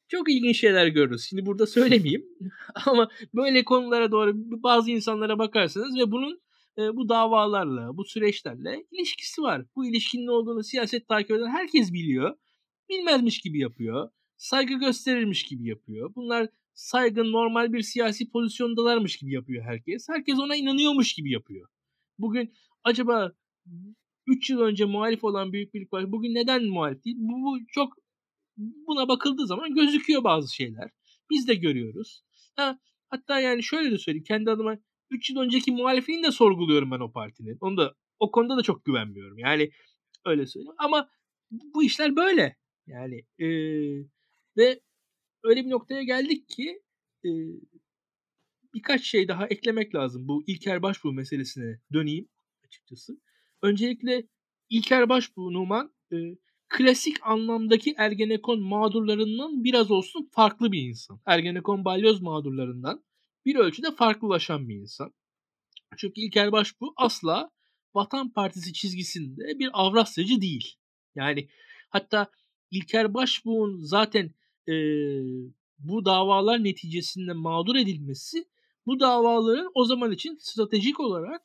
Çok 0.10 0.32
ilginç 0.32 0.60
şeyler 0.60 0.88
görürüz. 0.88 1.26
Şimdi 1.30 1.46
burada 1.46 1.68
söylemeyeyim 1.68 2.26
ama 2.86 3.10
böyle 3.34 3.66
konulara 3.66 4.12
doğru 4.12 4.34
bazı 4.36 4.92
insanlara 4.92 5.40
bakarsanız 5.40 5.98
ve 6.00 6.12
bunun 6.12 6.42
e, 6.78 6.96
bu 6.96 7.10
davalarla, 7.10 7.98
bu 7.98 8.06
süreçlerle 8.06 8.86
ilişkisi 8.92 9.42
var. 9.42 9.66
Bu 9.76 9.86
ilişkinin 9.86 10.28
olduğunu 10.28 10.64
siyaset 10.64 11.08
takip 11.08 11.32
eden 11.32 11.50
herkes 11.50 11.94
biliyor. 11.94 12.36
Bilmezmiş 12.90 13.42
gibi 13.42 13.60
yapıyor. 13.60 14.10
Saygı 14.38 14.74
gösterirmiş 14.74 15.44
gibi 15.44 15.68
yapıyor. 15.68 16.16
Bunlar 16.16 16.50
saygın 16.74 17.32
normal 17.32 17.74
bir 17.74 17.82
siyasi 17.82 18.30
pozisyondalarmış 18.30 19.18
gibi 19.18 19.34
yapıyor 19.34 19.64
herkes. 19.64 20.10
Herkes 20.10 20.40
ona 20.40 20.56
inanıyormuş 20.56 21.14
gibi 21.14 21.32
yapıyor. 21.32 21.70
Bugün 22.18 22.54
acaba 22.84 23.32
3 24.28 24.50
yıl 24.50 24.60
önce 24.60 24.86
muhalif 24.86 25.24
olan 25.24 25.54
Büyük 25.54 25.74
Birlik 25.74 25.92
Partisi 25.92 26.12
bugün 26.12 26.36
neden 26.36 26.66
muhalif 26.66 27.06
değil? 27.06 27.18
Bu, 27.20 27.34
bu 27.34 27.60
çok 27.68 27.94
buna 28.60 29.08
bakıldığı 29.08 29.48
zaman 29.48 29.76
gözüküyor 29.76 30.24
bazı 30.24 30.56
şeyler. 30.56 30.90
Biz 31.30 31.48
de 31.48 31.56
görüyoruz. 31.56 32.24
Ha, 32.56 32.80
hatta 33.10 33.40
yani 33.40 33.64
şöyle 33.64 33.92
de 33.92 33.98
söyleyeyim 33.98 34.24
kendi 34.28 34.52
adıma 34.52 34.78
3 35.12 35.30
yıl 35.30 35.38
önceki 35.38 35.72
muhalifliğini 35.72 36.24
de 36.24 36.32
sorguluyorum 36.32 36.92
ben 36.92 37.00
o 37.00 37.12
partinin. 37.12 37.58
Onu 37.62 37.78
da 37.78 37.96
o 38.20 38.32
konuda 38.32 38.58
da 38.58 38.64
çok 38.64 38.86
güvenmiyorum. 38.86 39.38
Yani 39.38 39.72
öyle 40.26 40.46
söyleyeyim. 40.46 40.76
Ama 40.78 41.10
bu 41.52 41.84
işler 41.84 42.16
böyle. 42.16 42.58
Yani 42.88 43.26
e, 43.40 43.48
ve 44.58 44.82
öyle 45.44 45.66
bir 45.66 45.70
noktaya 45.70 46.04
geldik 46.04 46.50
ki 46.50 46.82
e, 47.26 47.30
birkaç 48.74 49.04
şey 49.04 49.28
daha 49.28 49.48
eklemek 49.48 49.96
lazım. 49.96 50.28
Bu 50.28 50.44
İlker 50.48 50.82
Başbuğ 50.82 51.14
meselesine 51.14 51.80
döneyim 51.94 52.30
açıkçası. 52.66 53.22
Öncelikle 53.62 54.28
İlker 54.70 55.10
Başbuğ 55.10 55.54
Numan 55.54 55.94
e, 56.12 56.16
klasik 56.70 57.18
anlamdaki 57.22 57.96
Ergenekon 57.98 58.62
mağdurlarından 58.62 59.64
biraz 59.64 59.92
olsun 59.92 60.30
farklı 60.32 60.72
bir 60.72 60.82
insan. 60.82 61.20
Ergenekon 61.26 61.86
balyoz 61.86 62.22
mağdurlarından 62.22 63.04
bir 63.46 63.56
ölçüde 63.56 63.92
farklılaşan 63.92 64.70
bir 64.70 64.76
insan. 64.76 65.14
Çünkü 65.98 66.22
İlker 66.22 66.52
Başbuğ 66.52 66.94
asla 66.96 67.52
Vatan 67.96 68.30
Partisi 68.30 68.74
çizgisinde 68.74 69.60
bir 69.60 69.70
Avrasyacı 69.74 70.42
değil. 70.42 70.76
Yani 71.16 71.50
hatta 71.90 72.28
İlker 72.72 73.14
Başbuğ'un 73.14 73.80
zaten 73.82 74.34
e, 74.68 74.74
bu 75.80 76.06
davalar 76.06 76.64
neticesinde 76.64 77.34
mağdur 77.34 77.76
edilmesi 77.76 78.46
bu 78.86 79.00
davaların 79.00 79.72
o 79.74 79.86
zaman 79.86 80.12
için 80.12 80.38
stratejik 80.42 81.00
olarak 81.00 81.42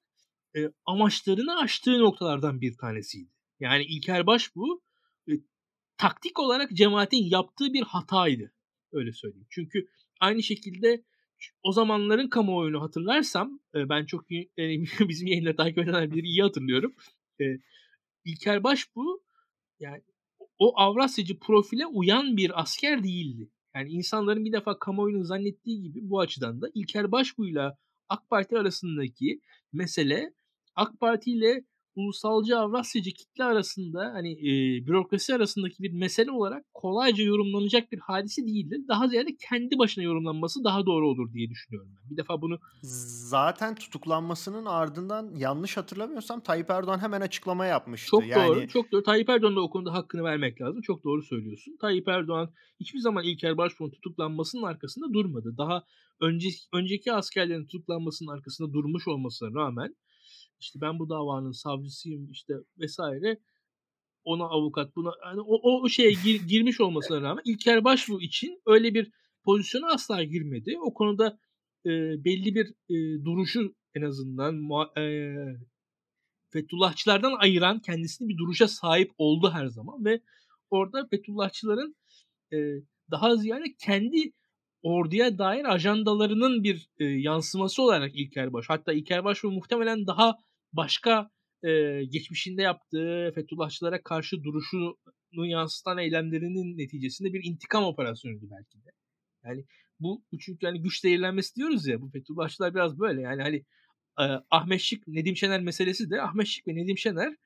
e, 0.56 0.60
amaçlarını 0.86 1.58
aştığı 1.58 1.98
noktalardan 1.98 2.60
bir 2.60 2.76
tanesiydi. 2.76 3.30
Yani 3.60 3.84
İlker 3.84 4.26
Başbuğ 4.26 4.80
taktik 5.98 6.38
olarak 6.38 6.70
cemaatin 6.72 7.24
yaptığı 7.30 7.72
bir 7.72 7.82
hataydı. 7.82 8.52
Öyle 8.92 9.12
söyleyeyim. 9.12 9.46
Çünkü 9.50 9.86
aynı 10.20 10.42
şekilde 10.42 11.04
o 11.62 11.72
zamanların 11.72 12.28
kamuoyunu 12.28 12.82
hatırlarsam 12.82 13.60
e, 13.74 13.88
ben 13.88 14.06
çok 14.06 14.32
e, 14.32 14.46
bizim 15.08 15.26
yayınları 15.26 15.56
takip 15.56 15.78
edenler 15.78 16.22
iyi 16.22 16.42
hatırlıyorum. 16.42 16.94
E, 17.40 17.44
İlker 18.24 18.64
Başbuğ 18.64 19.22
yani 19.80 20.02
o 20.58 20.78
Avrasyacı 20.80 21.38
profile 21.38 21.86
uyan 21.86 22.36
bir 22.36 22.60
asker 22.60 23.02
değildi. 23.02 23.50
Yani 23.74 23.90
insanların 23.90 24.44
bir 24.44 24.52
defa 24.52 24.78
kamuoyunun 24.78 25.22
zannettiği 25.22 25.82
gibi 25.82 25.98
bu 26.02 26.20
açıdan 26.20 26.62
da 26.62 26.66
İlker 26.74 27.12
Başbuğ'yla 27.12 27.78
AK 28.08 28.30
Parti 28.30 28.58
arasındaki 28.58 29.40
mesele 29.72 30.34
AK 30.74 31.00
Parti 31.00 31.30
ile 31.30 31.64
ulusalcı 31.96 32.58
Avrasyacı 32.58 33.10
kitle 33.10 33.44
arasında 33.44 34.10
hani 34.14 34.32
e, 34.32 34.52
bürokrasi 34.86 35.34
arasındaki 35.34 35.82
bir 35.82 35.92
mesele 35.92 36.30
olarak 36.30 36.64
kolayca 36.74 37.24
yorumlanacak 37.24 37.92
bir 37.92 37.98
hadise 37.98 38.42
değildir. 38.42 38.80
Daha 38.88 39.08
ziyade 39.08 39.36
kendi 39.50 39.78
başına 39.78 40.04
yorumlanması 40.04 40.64
daha 40.64 40.86
doğru 40.86 41.08
olur 41.08 41.32
diye 41.32 41.50
düşünüyorum 41.50 41.90
ben. 41.96 42.10
Bir 42.10 42.16
defa 42.16 42.42
bunu 42.42 42.58
zaten 43.30 43.74
tutuklanmasının 43.74 44.66
ardından 44.66 45.30
yanlış 45.36 45.76
hatırlamıyorsam 45.76 46.40
Tayyip 46.40 46.70
Erdoğan 46.70 46.98
hemen 46.98 47.20
açıklama 47.20 47.66
yapmıştı. 47.66 48.10
Çok 48.10 48.26
yani... 48.26 48.48
doğru. 48.48 48.68
Çok 48.68 48.92
doğru. 48.92 49.02
Tayyip 49.02 49.28
Erdoğan'da 49.28 49.60
o 49.60 49.70
konuda 49.70 49.92
hakkını 49.92 50.24
vermek 50.24 50.60
lazım. 50.60 50.80
Çok 50.82 51.04
doğru 51.04 51.22
söylüyorsun. 51.22 51.76
Tayyip 51.80 52.08
Erdoğan 52.08 52.50
hiçbir 52.80 52.98
zaman 52.98 53.24
İlker 53.24 53.56
Başbuğ'un 53.56 53.90
tutuklanmasının 53.90 54.62
arkasında 54.62 55.12
durmadı. 55.12 55.54
Daha 55.58 55.84
önce, 56.20 56.48
önceki 56.72 57.12
askerlerin 57.12 57.66
tutuklanmasının 57.66 58.30
arkasında 58.30 58.72
durmuş 58.72 59.08
olmasına 59.08 59.60
rağmen 59.60 59.94
işte 60.60 60.80
ben 60.80 60.98
bu 60.98 61.08
davanın 61.08 61.52
savcısıyım 61.52 62.30
işte 62.30 62.54
vesaire 62.78 63.38
ona 64.24 64.44
avukat 64.44 64.96
buna 64.96 65.12
yani 65.26 65.40
o, 65.40 65.80
o 65.82 65.88
şeye 65.88 66.12
gir, 66.24 66.48
girmiş 66.48 66.80
olmasına 66.80 67.20
rağmen 67.20 67.42
İlker 67.44 67.84
Başbuğ 67.84 68.20
için 68.20 68.62
öyle 68.66 68.94
bir 68.94 69.10
pozisyona 69.44 69.86
asla 69.86 70.24
girmedi. 70.24 70.78
O 70.82 70.94
konuda 70.94 71.38
e, 71.86 71.90
belli 72.24 72.54
bir 72.54 72.66
e, 72.88 73.24
duruşu 73.24 73.74
en 73.94 74.02
azından 74.02 74.70
e, 74.98 75.34
Fethullahçılardan 76.50 77.32
ayıran 77.38 77.80
kendisini 77.80 78.28
bir 78.28 78.38
duruşa 78.38 78.68
sahip 78.68 79.12
oldu 79.18 79.50
her 79.50 79.66
zaman 79.66 80.04
ve 80.04 80.20
orada 80.70 81.06
Fethullahçıların 81.06 81.96
e, 82.52 82.56
daha 83.10 83.36
ziyade 83.36 83.64
kendi 83.78 84.32
orduya 84.84 85.38
dair 85.38 85.64
ajandalarının 85.64 86.64
bir 86.64 86.88
e, 86.98 87.04
yansıması 87.04 87.82
olarak 87.82 88.16
İlker 88.16 88.52
Baş. 88.52 88.64
Hatta 88.68 88.92
İlker 88.92 89.24
Baş 89.24 89.44
muhtemelen 89.44 90.06
daha 90.06 90.36
başka 90.72 91.30
e, 91.62 92.00
geçmişinde 92.04 92.62
yaptığı 92.62 93.32
Fethullahçılara 93.34 94.02
karşı 94.02 94.44
duruşunu 94.44 95.46
yansıtan 95.46 95.98
eylemlerinin 95.98 96.78
neticesinde 96.78 97.32
bir 97.32 97.44
intikam 97.44 97.84
operasyonuydu 97.84 98.46
belki 98.50 98.84
de. 98.84 98.90
Yani 99.44 99.64
bu 100.00 100.24
çünkü 100.40 100.66
yani 100.66 100.82
güç 100.82 101.04
değerlenmesi 101.04 101.54
diyoruz 101.56 101.86
ya 101.86 102.00
bu 102.00 102.10
Fethullahçılar 102.10 102.74
biraz 102.74 102.98
böyle 102.98 103.20
yani 103.20 103.42
hani 103.42 103.56
e, 104.20 104.24
Ahmet 104.50 104.80
Şık 104.80 105.08
Nedim 105.08 105.36
Şener 105.36 105.60
meselesi 105.60 106.10
de 106.10 106.22
Ahmet 106.22 106.46
Şık 106.46 106.68
ve 106.68 106.74
Nedim 106.74 106.98
Şener 106.98 107.36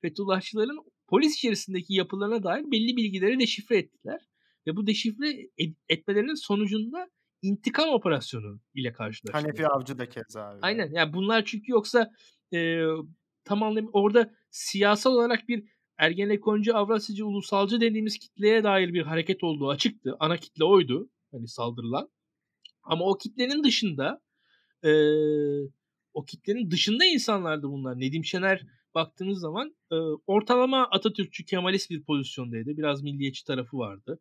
Fethullahçıların 0.00 0.78
polis 1.06 1.36
içerisindeki 1.36 1.94
yapılarına 1.94 2.42
dair 2.42 2.64
belli 2.70 2.96
bilgileri 2.96 3.40
deşifre 3.40 3.78
ettiler. 3.78 4.20
Ve 4.66 4.76
bu 4.76 4.86
deşifre 4.86 5.48
etmelerinin 5.88 6.44
sonucunda 6.46 7.08
intikam 7.42 7.88
operasyonu 7.88 8.60
ile 8.74 8.92
karşılaştılar. 8.92 9.42
Hanefi 9.42 9.66
Avcı 9.66 9.98
da 9.98 10.08
keza 10.08 10.50
öyle. 10.50 10.60
Aynen. 10.62 10.90
Yani 10.92 11.12
bunlar 11.12 11.44
çünkü 11.44 11.72
yoksa 11.72 12.10
e, 12.54 12.80
tamamen 13.44 13.88
orada 13.92 14.34
siyasal 14.50 15.12
olarak 15.12 15.48
bir 15.48 15.64
Ergenekoncu, 15.98 16.76
Avrasyacı, 16.76 17.26
Ulusalcı 17.26 17.80
dediğimiz 17.80 18.18
kitleye 18.18 18.64
dair 18.64 18.94
bir 18.94 19.02
hareket 19.02 19.44
olduğu 19.44 19.68
açıktı. 19.68 20.16
Ana 20.20 20.36
kitle 20.36 20.64
oydu. 20.64 21.10
Hani 21.32 21.48
saldırılan. 21.48 22.08
Ama 22.82 23.04
o 23.04 23.18
kitlenin 23.18 23.64
dışında 23.64 24.20
e, 24.84 24.92
o 26.14 26.24
kitlenin 26.24 26.70
dışında 26.70 27.04
insanlardı 27.04 27.68
bunlar. 27.68 28.00
Nedim 28.00 28.24
Şener 28.24 28.66
baktığınız 28.94 29.40
zaman 29.40 29.76
e, 29.92 29.94
ortalama 30.26 30.88
Atatürkçü 30.90 31.44
Kemalist 31.44 31.90
bir 31.90 32.04
pozisyondaydı. 32.04 32.76
Biraz 32.76 33.02
milliyetçi 33.02 33.44
tarafı 33.44 33.78
vardı. 33.78 34.18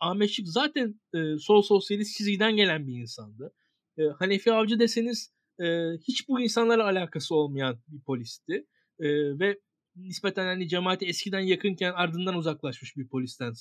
Ahmet 0.00 0.30
Şık 0.30 0.48
zaten 0.48 1.00
e, 1.14 1.38
sol 1.38 1.62
sosyalist 1.62 2.16
çizgiden 2.16 2.56
gelen 2.56 2.86
bir 2.86 3.00
insandı. 3.00 3.52
E, 3.98 4.02
Hanefi 4.02 4.52
Avcı 4.52 4.78
deseniz 4.78 5.32
e, 5.60 5.64
hiç 6.08 6.28
bu 6.28 6.40
insanlarla 6.40 6.84
alakası 6.84 7.34
olmayan 7.34 7.80
bir 7.88 8.00
polisti. 8.00 8.66
E, 8.98 9.08
ve 9.38 9.60
nispeten 9.96 10.44
hani 10.44 10.68
cemaate 10.68 11.06
eskiden 11.06 11.40
yakınken 11.40 11.92
ardından 11.92 12.34
uzaklaşmış 12.34 12.96
bir 12.96 13.08
polisten 13.08 13.52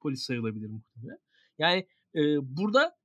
polis 0.00 0.22
sayılabilir 0.22 0.68
muhtemelen. 0.68 1.18
Yani 1.58 1.86
e, 2.14 2.20
burada 2.56 2.96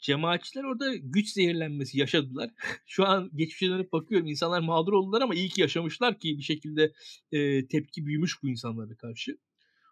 cemaatçiler 0.00 0.64
orada 0.64 0.96
güç 0.96 1.28
zehirlenmesi 1.28 1.98
yaşadılar. 1.98 2.50
Şu 2.86 3.06
an 3.06 3.30
geçmişe 3.34 3.68
dönüp 3.68 3.92
bakıyorum 3.92 4.26
insanlar 4.26 4.60
mağdur 4.60 4.92
oldular 4.92 5.22
ama 5.22 5.34
iyi 5.34 5.48
ki 5.48 5.60
yaşamışlar 5.60 6.18
ki 6.18 6.38
bir 6.38 6.42
şekilde 6.42 6.92
e, 7.32 7.68
tepki 7.68 8.06
büyümüş 8.06 8.42
bu 8.42 8.48
insanlara 8.48 8.96
karşı. 8.96 9.38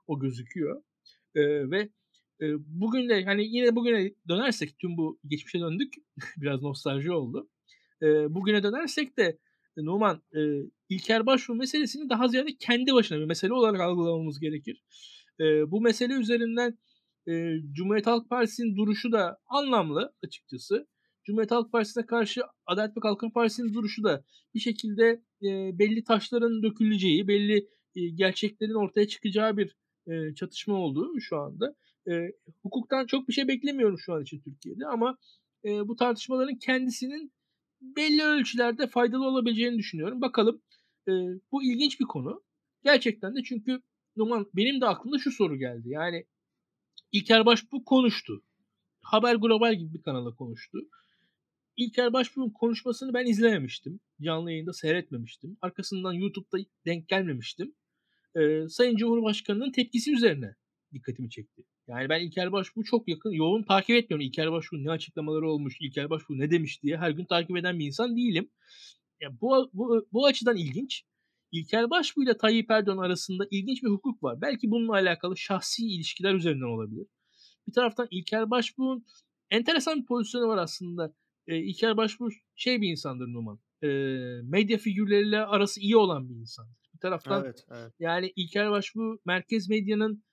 O 0.07 0.21
gözüküyor. 0.21 0.83
E, 1.35 1.71
ve 1.71 1.89
e, 2.41 2.47
bugün 2.59 3.09
de 3.09 3.25
hani 3.25 3.45
yine 3.57 3.77
bugüne 3.77 4.13
dönersek 4.29 4.79
tüm 4.79 4.97
bu 4.97 5.21
geçmişe 5.27 5.61
döndük. 5.61 5.95
Biraz 6.37 6.63
nostalji 6.63 7.13
oldu. 7.13 7.49
E, 8.03 8.07
bugüne 8.35 8.63
dönersek 8.63 9.19
de 9.19 9.39
Numan 9.77 10.23
e, 10.37 10.41
İlker 10.89 11.27
Başbuğ 11.27 11.55
meselesini 11.55 12.11
daha 12.11 12.29
ziyade 12.29 12.57
kendi 12.57 12.95
başına 12.95 13.19
bir 13.19 13.25
mesele 13.25 13.53
olarak 13.53 13.81
algılamamız 13.81 14.41
gerekir. 14.41 14.85
E, 15.41 15.71
bu 15.71 15.81
mesele 15.81 16.15
üzerinden 16.15 16.79
e, 17.29 17.53
Cumhuriyet 17.73 18.07
Halk 18.07 18.31
Partisi'nin 18.31 18.77
duruşu 18.77 19.13
da 19.13 19.39
anlamlı 19.47 20.15
açıkçası. 20.25 20.87
Cumhuriyet 21.25 21.51
Halk 21.51 21.73
Partisi'ne 21.73 22.07
karşı 22.07 22.43
Adalet 22.67 22.97
ve 22.97 23.01
Kalkınma 23.01 23.33
Partisi'nin 23.33 23.75
duruşu 23.75 24.05
da 24.05 24.25
bir 24.55 24.61
şekilde 24.61 25.23
e, 25.43 25.79
belli 25.79 26.05
taşların 26.05 26.63
döküleceği, 26.63 27.29
belli 27.29 27.69
e, 27.97 28.09
gerçeklerin 28.09 28.75
ortaya 28.75 29.09
çıkacağı 29.09 29.57
bir 29.57 29.77
e, 30.07 30.35
çatışma 30.35 30.75
olduğu 30.75 31.21
şu 31.21 31.37
anda. 31.37 31.75
E, 32.11 32.33
hukuktan 32.63 33.07
çok 33.07 33.29
bir 33.29 33.33
şey 33.33 33.49
beklemiyorum 33.49 33.99
şu 33.99 34.13
an 34.15 34.23
için 34.23 34.41
Türkiye'de 34.41 34.87
ama 34.87 35.19
e, 35.65 35.89
bu 35.89 35.97
tartışmaların 35.97 36.59
kendisinin 36.59 37.33
belli 37.81 38.23
ölçülerde 38.23 38.87
faydalı 38.87 39.27
olabileceğini 39.29 39.79
düşünüyorum. 39.79 40.21
Bakalım 40.21 40.63
e, 41.09 41.13
bu 41.53 41.65
ilginç 41.65 42.01
bir 42.01 42.05
konu. 42.05 42.43
Gerçekten 42.85 43.37
de 43.37 43.43
çünkü 43.43 43.83
Numan 44.17 44.51
benim 44.57 44.81
de 44.81 44.87
aklımda 44.87 45.19
şu 45.19 45.31
soru 45.31 45.57
geldi. 45.57 45.89
Yani 45.89 46.25
İlker 47.13 47.47
Başbuğ 47.47 47.85
konuştu. 47.85 48.43
Haber 49.01 49.35
Global 49.35 49.75
gibi 49.75 49.95
bir 49.95 50.03
kanala 50.03 50.35
konuştu. 50.35 50.79
İlker 51.77 52.13
Başbuğ'un 52.13 52.51
konuşmasını 52.51 53.15
ben 53.15 53.27
izlememiştim. 53.27 54.01
Canlı 54.21 54.51
yayında 54.51 54.73
seyretmemiştim. 54.73 55.57
Arkasından 55.61 56.13
YouTube'da 56.13 56.59
denk 56.87 57.09
gelmemiştim. 57.09 57.75
Ee, 58.37 58.69
Sayın 58.69 58.97
Cumhurbaşkanı'nın 58.97 59.73
tepkisi 59.73 60.13
üzerine 60.13 60.55
dikkatimi 60.93 61.31
çekti. 61.31 61.63
Yani 61.89 62.09
ben 62.09 62.21
İlker 62.21 62.53
Başbuğ 62.53 62.85
çok 62.85 63.09
yakın, 63.09 63.31
yoğun 63.31 63.63
takip 63.63 63.97
etmiyorum. 63.97 64.27
İlker 64.27 64.53
Başbuğ 64.53 64.85
ne 64.85 64.91
açıklamaları 64.91 65.51
olmuş, 65.51 65.77
İlker 65.81 66.11
Başbuğ 66.11 66.39
ne 66.39 66.51
demiş 66.51 66.83
diye 66.83 66.97
her 66.97 67.11
gün 67.11 67.25
takip 67.25 67.57
eden 67.57 67.79
bir 67.79 67.87
insan 67.87 68.17
değilim. 68.17 68.51
Ya 69.21 69.41
bu, 69.41 69.71
bu, 69.73 70.07
bu 70.13 70.27
açıdan 70.27 70.57
ilginç. 70.57 71.03
İlker 71.53 71.91
Başbuğ 71.91 72.23
ile 72.23 72.37
Tayyip 72.37 72.71
Erdoğan 72.71 72.99
arasında 72.99 73.47
ilginç 73.51 73.83
bir 73.83 73.89
hukuk 73.89 74.23
var. 74.23 74.41
Belki 74.41 74.71
bununla 74.71 74.93
alakalı 74.93 75.37
şahsi 75.37 75.87
ilişkiler 75.87 76.35
üzerinden 76.35 76.77
olabilir. 76.77 77.07
Bir 77.69 77.73
taraftan 77.73 78.09
İlker 78.11 78.51
Başbuğ'un 78.51 79.07
enteresan 79.51 80.01
bir 80.01 80.07
pozisyonu 80.07 80.49
var 80.49 80.59
aslında. 80.59 81.15
E, 81.47 81.57
İlker 81.57 81.97
Başbuğ 81.97 82.29
şey 82.55 82.81
bir 82.81 82.89
insandır 82.89 83.27
Numan. 83.27 83.59
e, 83.83 83.87
medya 84.43 84.79
figürleriyle 84.79 85.41
arası 85.41 85.81
iyi 85.81 85.97
olan 85.97 86.29
bir 86.29 86.35
insandır. 86.35 86.77
Bir 86.95 86.99
taraftan 86.99 87.45
Evet, 87.45 87.67
evet. 87.71 87.93
yani 87.99 88.33
İlker 88.37 88.71
Başbuğ 88.71 89.19
merkez 89.27 89.69
medyanın 89.69 90.25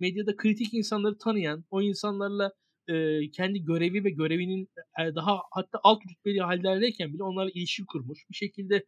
medyada 0.00 0.36
kritik 0.36 0.74
insanları 0.74 1.18
tanıyan, 1.18 1.64
o 1.70 1.82
insanlarla 1.82 2.52
e, 2.88 3.30
kendi 3.30 3.64
görevi 3.64 4.04
ve 4.04 4.10
görevinin 4.10 4.68
e, 5.00 5.14
daha 5.14 5.40
hatta 5.50 5.80
alt 5.82 6.02
rütbeli 6.10 6.40
hallerdeyken 6.40 7.14
bile 7.14 7.22
onlarla 7.22 7.50
ilişki 7.54 7.86
kurmuş. 7.86 8.18
Bir 8.30 8.34
şekilde 8.34 8.84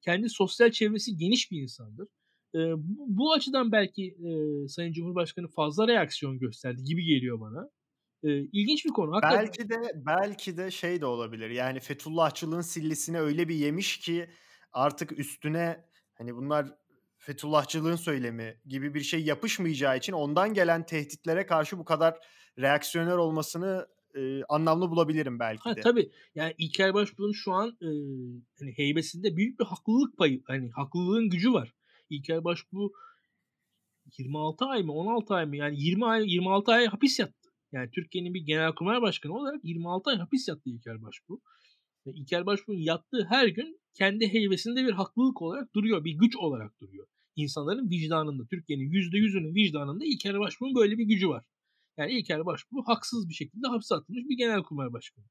kendi 0.00 0.28
sosyal 0.28 0.70
çevresi 0.70 1.16
geniş 1.16 1.50
bir 1.50 1.62
insandır. 1.62 2.08
E, 2.54 2.58
bu, 2.86 3.32
açıdan 3.32 3.72
belki 3.72 4.06
e, 4.06 4.68
Sayın 4.68 4.92
Cumhurbaşkanı 4.92 5.48
fazla 5.48 5.88
reaksiyon 5.88 6.38
gösterdi 6.38 6.82
gibi 6.84 7.04
geliyor 7.04 7.40
bana. 7.40 7.70
E, 8.22 8.28
ilginç 8.38 8.84
bir 8.84 8.90
konu. 8.90 9.12
Hakikaten. 9.12 9.46
Belki 9.46 9.68
de 9.68 9.76
belki 9.94 10.56
de 10.56 10.70
şey 10.70 11.00
de 11.00 11.06
olabilir. 11.06 11.50
Yani 11.50 11.80
Fethullahçılığın 11.80 12.60
sillisini 12.60 13.20
öyle 13.20 13.48
bir 13.48 13.54
yemiş 13.54 13.98
ki 13.98 14.30
artık 14.72 15.18
üstüne 15.18 15.84
hani 16.14 16.36
bunlar 16.36 16.79
Fethullahçılığın 17.20 17.96
söylemi 17.96 18.60
gibi 18.66 18.94
bir 18.94 19.00
şey 19.00 19.24
yapışmayacağı 19.24 19.98
için 19.98 20.12
ondan 20.12 20.54
gelen 20.54 20.86
tehditlere 20.86 21.46
karşı 21.46 21.78
bu 21.78 21.84
kadar 21.84 22.18
reaksiyoner 22.58 23.16
olmasını 23.16 23.86
e, 24.14 24.42
anlamlı 24.48 24.90
bulabilirim 24.90 25.38
belki 25.38 25.62
ha, 25.62 25.76
de. 25.76 25.80
Tabii. 25.80 26.10
Yani 26.34 26.54
İlker 26.58 26.94
Başbuğ'un 26.94 27.32
şu 27.32 27.52
an 27.52 27.68
e, 27.68 27.88
hani 28.58 28.72
heybesinde 28.76 29.36
büyük 29.36 29.60
bir 29.60 29.64
haklılık 29.64 30.18
payı, 30.18 30.42
hani 30.46 30.70
haklılığın 30.70 31.30
gücü 31.30 31.52
var. 31.52 31.74
İlker 32.10 32.44
Başbuğ 32.44 32.92
26 34.18 34.64
ay 34.64 34.82
mı 34.82 34.92
16 34.92 35.34
ay 35.34 35.46
mı 35.46 35.56
yani 35.56 35.80
20 35.80 36.06
ay 36.06 36.32
26 36.32 36.72
ay 36.72 36.86
hapis 36.86 37.18
yattı. 37.18 37.50
Yani 37.72 37.90
Türkiye'nin 37.90 38.34
bir 38.34 38.40
genelkurmay 38.40 39.02
başkanı 39.02 39.32
olarak 39.34 39.64
26 39.64 40.10
ay 40.10 40.16
hapis 40.16 40.48
yattı 40.48 40.70
İlker 40.70 41.02
Başbuğ. 41.02 41.40
Ve 42.06 42.12
İlker 42.12 42.46
Başbuğ'un 42.46 42.76
yattığı 42.76 43.24
her 43.28 43.48
gün 43.48 43.80
kendi 43.94 44.32
heybesinde 44.32 44.86
bir 44.86 44.92
haklılık 44.92 45.42
olarak 45.42 45.74
duruyor, 45.74 46.04
bir 46.04 46.12
güç 46.12 46.36
olarak 46.36 46.80
duruyor. 46.80 47.06
İnsanların 47.36 47.90
vicdanında, 47.90 48.46
Türkiye'nin 48.46 48.90
%100'ünün 48.90 49.54
vicdanında 49.54 50.04
İlker 50.04 50.38
Başbuğ'un 50.38 50.74
böyle 50.74 50.98
bir 50.98 51.04
gücü 51.04 51.28
var. 51.28 51.44
Yani 51.96 52.12
İlker 52.12 52.46
Başbuğ 52.46 52.82
haksız 52.86 53.28
bir 53.28 53.34
şekilde 53.34 53.66
hapse 53.68 53.94
atılmış 53.94 54.24
bir 54.28 54.36
genelkurmay 54.36 54.92
başkanı. 54.92 55.24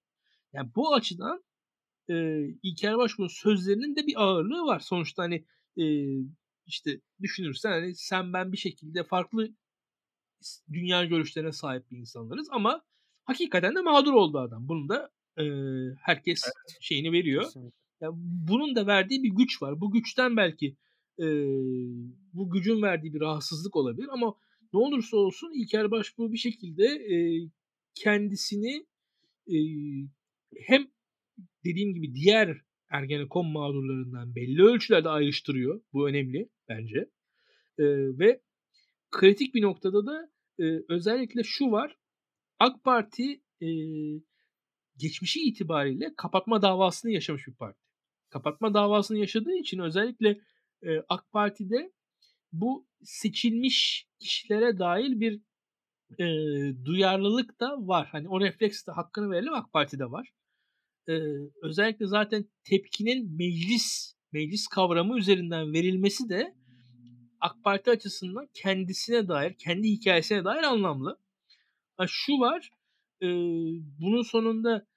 Yani 0.54 0.70
bu 0.76 0.94
açıdan 0.94 1.44
e, 2.10 2.46
İlker 2.64 2.98
Başbuğ'un 2.98 3.28
sözlerinin 3.28 3.96
de 3.96 4.08
bir 4.08 4.24
ağırlığı 4.24 4.66
var. 4.66 4.80
Sonuçta 4.80 5.24
hani 5.24 5.46
e, 5.78 5.86
işte 6.66 7.02
düşünürsen 7.22 7.72
hani 7.72 7.96
sen 7.96 8.34
ben 8.34 8.52
bir 8.52 8.58
şekilde 8.58 9.04
farklı 9.04 9.50
dünya 10.74 11.06
görüşlerine 11.06 11.52
sahip 11.52 11.92
bir 11.92 11.98
insanlarız 11.98 12.48
ama 12.52 12.82
hakikaten 13.26 13.76
de 13.76 13.82
mağdur 13.82 14.14
oldu 14.14 14.40
adam. 14.40 14.68
Bunu 14.68 14.90
da 14.90 15.12
e, 15.40 15.46
herkes 16.02 16.42
evet. 16.46 16.78
şeyini 16.82 17.12
veriyor. 17.12 17.46
Yani 18.02 18.14
bunun 18.48 18.76
da 18.76 18.88
verdiği 18.88 19.24
bir 19.24 19.30
güç 19.30 19.62
var. 19.62 19.82
Bu 19.82 19.92
güçten 19.92 20.38
belki 20.38 20.78
e, 21.20 21.26
bu 22.34 22.50
gücün 22.50 22.82
verdiği 22.82 23.14
bir 23.14 23.20
rahatsızlık 23.20 23.76
olabilir 23.76 24.08
ama 24.12 24.36
ne 24.74 24.80
olursa 24.80 25.18
olsun 25.18 25.52
İlker 25.54 25.92
Başbuğ 25.92 26.32
bir 26.32 26.38
şekilde 26.38 26.86
e, 26.86 27.16
kendisini 27.96 28.86
e, 29.48 29.58
hem 30.58 30.88
dediğim 31.66 31.94
gibi 31.94 32.16
diğer 32.16 32.62
Ergenekon 32.92 33.48
mağdurlarından 33.48 34.36
belli 34.36 34.64
ölçülerde 34.64 35.10
ayrıştırıyor. 35.10 35.82
Bu 35.94 36.10
önemli 36.10 36.50
bence. 36.70 37.00
E, 37.78 37.86
ve 38.20 38.42
kritik 39.12 39.56
bir 39.56 39.62
noktada 39.62 40.06
da 40.06 40.32
e, 40.60 40.64
özellikle 40.90 41.44
şu 41.44 41.72
var. 41.72 41.98
AK 42.60 42.84
Parti 42.84 43.42
e, 43.62 43.68
geçmişi 45.00 45.40
itibariyle 45.40 46.14
kapatma 46.18 46.62
davasını 46.62 47.12
yaşamış 47.12 47.48
bir 47.48 47.54
parti. 47.54 47.80
Kapatma 48.30 48.74
davasını 48.74 49.18
yaşadığı 49.18 49.56
için 49.56 49.80
özellikle 49.80 50.40
e, 50.84 51.00
AK 51.10 51.32
Parti'de 51.32 51.92
bu 52.52 52.88
seçilmiş 53.04 54.08
kişilere 54.20 54.80
dair 54.80 55.20
bir 55.20 55.42
e, 56.20 56.26
duyarlılık 56.86 57.60
da 57.60 57.88
var. 57.88 58.08
Hani 58.12 58.30
o 58.30 58.42
refleks 58.42 58.88
de 58.88 58.92
hakkını 58.92 59.32
verelim 59.32 59.54
AK 59.54 59.74
Parti'de 59.74 60.12
var. 60.12 60.30
E, 61.08 61.14
özellikle 61.62 62.08
zaten 62.08 62.46
tepkinin 62.64 63.38
meclis 63.38 64.14
meclis 64.32 64.68
kavramı 64.68 65.18
üzerinden 65.18 65.74
verilmesi 65.74 66.30
de 66.30 66.56
AK 67.42 67.64
Parti 67.64 67.92
açısından 67.92 68.48
kendisine 68.54 69.28
dair, 69.28 69.54
kendi 69.54 69.88
hikayesine 69.88 70.44
dair 70.44 70.64
anlamlı. 70.64 71.20
Ha, 71.98 72.06
şu 72.08 72.34
var, 72.34 72.70
e, 73.22 73.28
bunun 74.00 74.22
sonunda 74.22 74.88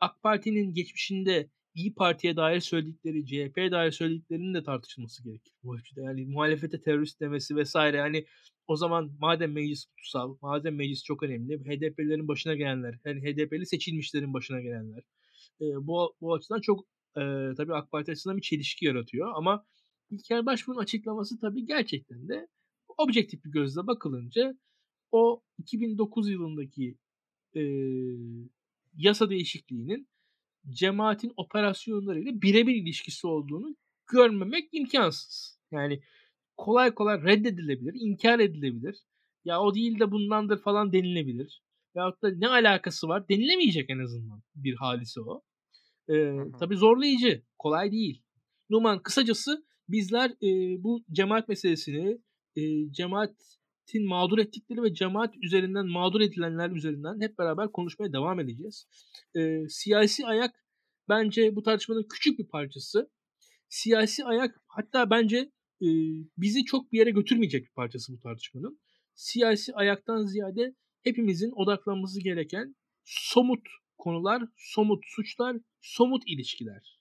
AK 0.00 0.22
Parti'nin 0.22 0.74
geçmişinde 0.74 1.50
İyi 1.74 1.94
Parti'ye 1.94 2.36
dair 2.36 2.60
söyledikleri, 2.60 3.26
CHP'ye 3.26 3.70
dair 3.70 3.90
söylediklerinin 3.90 4.54
de 4.54 4.62
tartışılması 4.62 5.24
gerekir. 5.24 5.52
Bu 5.62 5.74
açıda 5.74 6.00
yani 6.02 6.26
muhalefete 6.26 6.80
terörist 6.80 7.20
demesi 7.20 7.56
vesaire 7.56 7.96
yani 7.96 8.26
o 8.66 8.76
zaman 8.76 9.10
madem 9.18 9.52
meclis 9.52 9.86
kutsal, 9.86 10.36
madem 10.42 10.76
meclis 10.76 11.04
çok 11.04 11.22
önemli, 11.22 11.58
HDP'lerin 11.58 12.28
başına 12.28 12.54
gelenler, 12.54 12.98
yani 13.04 13.20
HDP'li 13.20 13.66
seçilmişlerin 13.66 14.34
başına 14.34 14.60
gelenler. 14.60 15.02
E, 15.60 15.64
bu, 15.64 16.16
bu 16.20 16.34
açıdan 16.34 16.60
çok 16.60 16.84
e, 17.16 17.22
tabii 17.56 17.74
AK 17.74 17.90
Parti 17.90 18.12
açısından 18.12 18.36
bir 18.36 18.42
çelişki 18.42 18.86
yaratıyor 18.86 19.32
ama 19.34 19.66
İlker 20.10 20.46
Başbuğ'un 20.46 20.76
açıklaması 20.76 21.38
tabii 21.38 21.66
gerçekten 21.66 22.28
de 22.28 22.48
objektif 22.98 23.44
bir 23.44 23.50
gözle 23.50 23.86
bakılınca 23.86 24.54
o 25.12 25.42
2009 25.58 26.30
yılındaki 26.30 26.98
e, 27.56 27.62
yasa 28.96 29.30
değişikliğinin 29.30 30.08
cemaatin 30.68 31.32
operasyonlarıyla 31.36 32.42
birebir 32.42 32.74
ilişkisi 32.74 33.26
olduğunu 33.26 33.76
görmemek 34.12 34.68
imkansız. 34.72 35.60
Yani 35.72 36.02
kolay 36.56 36.94
kolay 36.94 37.22
reddedilebilir, 37.22 37.94
inkar 37.94 38.38
edilebilir. 38.38 38.96
Ya 39.44 39.60
o 39.60 39.74
değil 39.74 40.00
de 40.00 40.10
bundandır 40.10 40.62
falan 40.62 40.92
denilebilir. 40.92 41.62
Veyahut 41.96 42.22
da 42.22 42.30
ne 42.36 42.48
alakası 42.48 43.08
var 43.08 43.28
denilemeyecek 43.28 43.90
en 43.90 43.98
azından 43.98 44.42
bir 44.54 44.74
hadise 44.74 45.20
o. 45.20 45.42
Ee, 46.10 46.36
tabii 46.60 46.76
zorlayıcı, 46.76 47.42
kolay 47.58 47.92
değil. 47.92 48.22
Numan 48.70 49.02
kısacası 49.02 49.64
bizler 49.88 50.30
e, 50.30 50.82
bu 50.82 51.04
cemaat 51.12 51.48
meselesini, 51.48 52.18
e, 52.56 52.92
cemaatin 53.90 54.08
mağdur 54.08 54.38
ettikleri 54.38 54.82
ve 54.82 54.94
cemaat 54.94 55.34
üzerinden 55.42 55.86
mağdur 55.86 56.20
edilenler 56.20 56.70
üzerinden 56.70 57.20
hep 57.20 57.38
beraber 57.38 57.72
konuşmaya 57.72 58.12
devam 58.12 58.40
edeceğiz. 58.40 58.86
E, 59.36 59.68
siyasi 59.68 60.26
ayak 60.26 60.54
bence 61.08 61.56
bu 61.56 61.62
tartışmanın 61.62 62.06
küçük 62.08 62.38
bir 62.38 62.48
parçası. 62.48 63.10
Siyasi 63.68 64.24
ayak 64.24 64.60
hatta 64.66 65.10
bence 65.10 65.36
e, 65.82 65.88
bizi 66.38 66.64
çok 66.64 66.92
bir 66.92 66.98
yere 66.98 67.10
götürmeyecek 67.10 67.64
bir 67.64 67.72
parçası 67.72 68.12
bu 68.12 68.20
tartışmanın. 68.20 68.80
Siyasi 69.14 69.74
ayaktan 69.74 70.26
ziyade 70.26 70.74
hepimizin 71.02 71.52
odaklanması 71.56 72.20
gereken 72.20 72.74
somut 73.04 73.68
konular, 73.98 74.42
somut 74.56 75.04
suçlar, 75.06 75.56
somut 75.80 76.22
ilişkiler. 76.26 77.00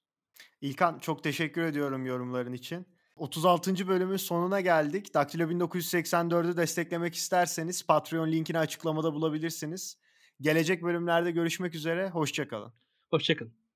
İlkan 0.61 0.99
çok 0.99 1.23
teşekkür 1.23 1.61
ediyorum 1.61 2.05
yorumların 2.05 2.53
için. 2.53 2.85
36. 3.19 3.87
bölümün 3.87 4.17
sonuna 4.17 4.61
geldik. 4.61 5.13
Daktilo 5.13 5.43
1984'ü 5.43 6.57
desteklemek 6.57 7.15
isterseniz 7.15 7.85
Patreon 7.85 8.31
linkini 8.31 8.59
açıklamada 8.59 9.13
bulabilirsiniz. 9.13 9.97
Gelecek 10.41 10.83
bölümlerde 10.83 11.31
görüşmek 11.31 11.75
üzere. 11.75 12.09
Hoşçakalın. 12.09 12.73
Hoşçakalın. 13.09 13.68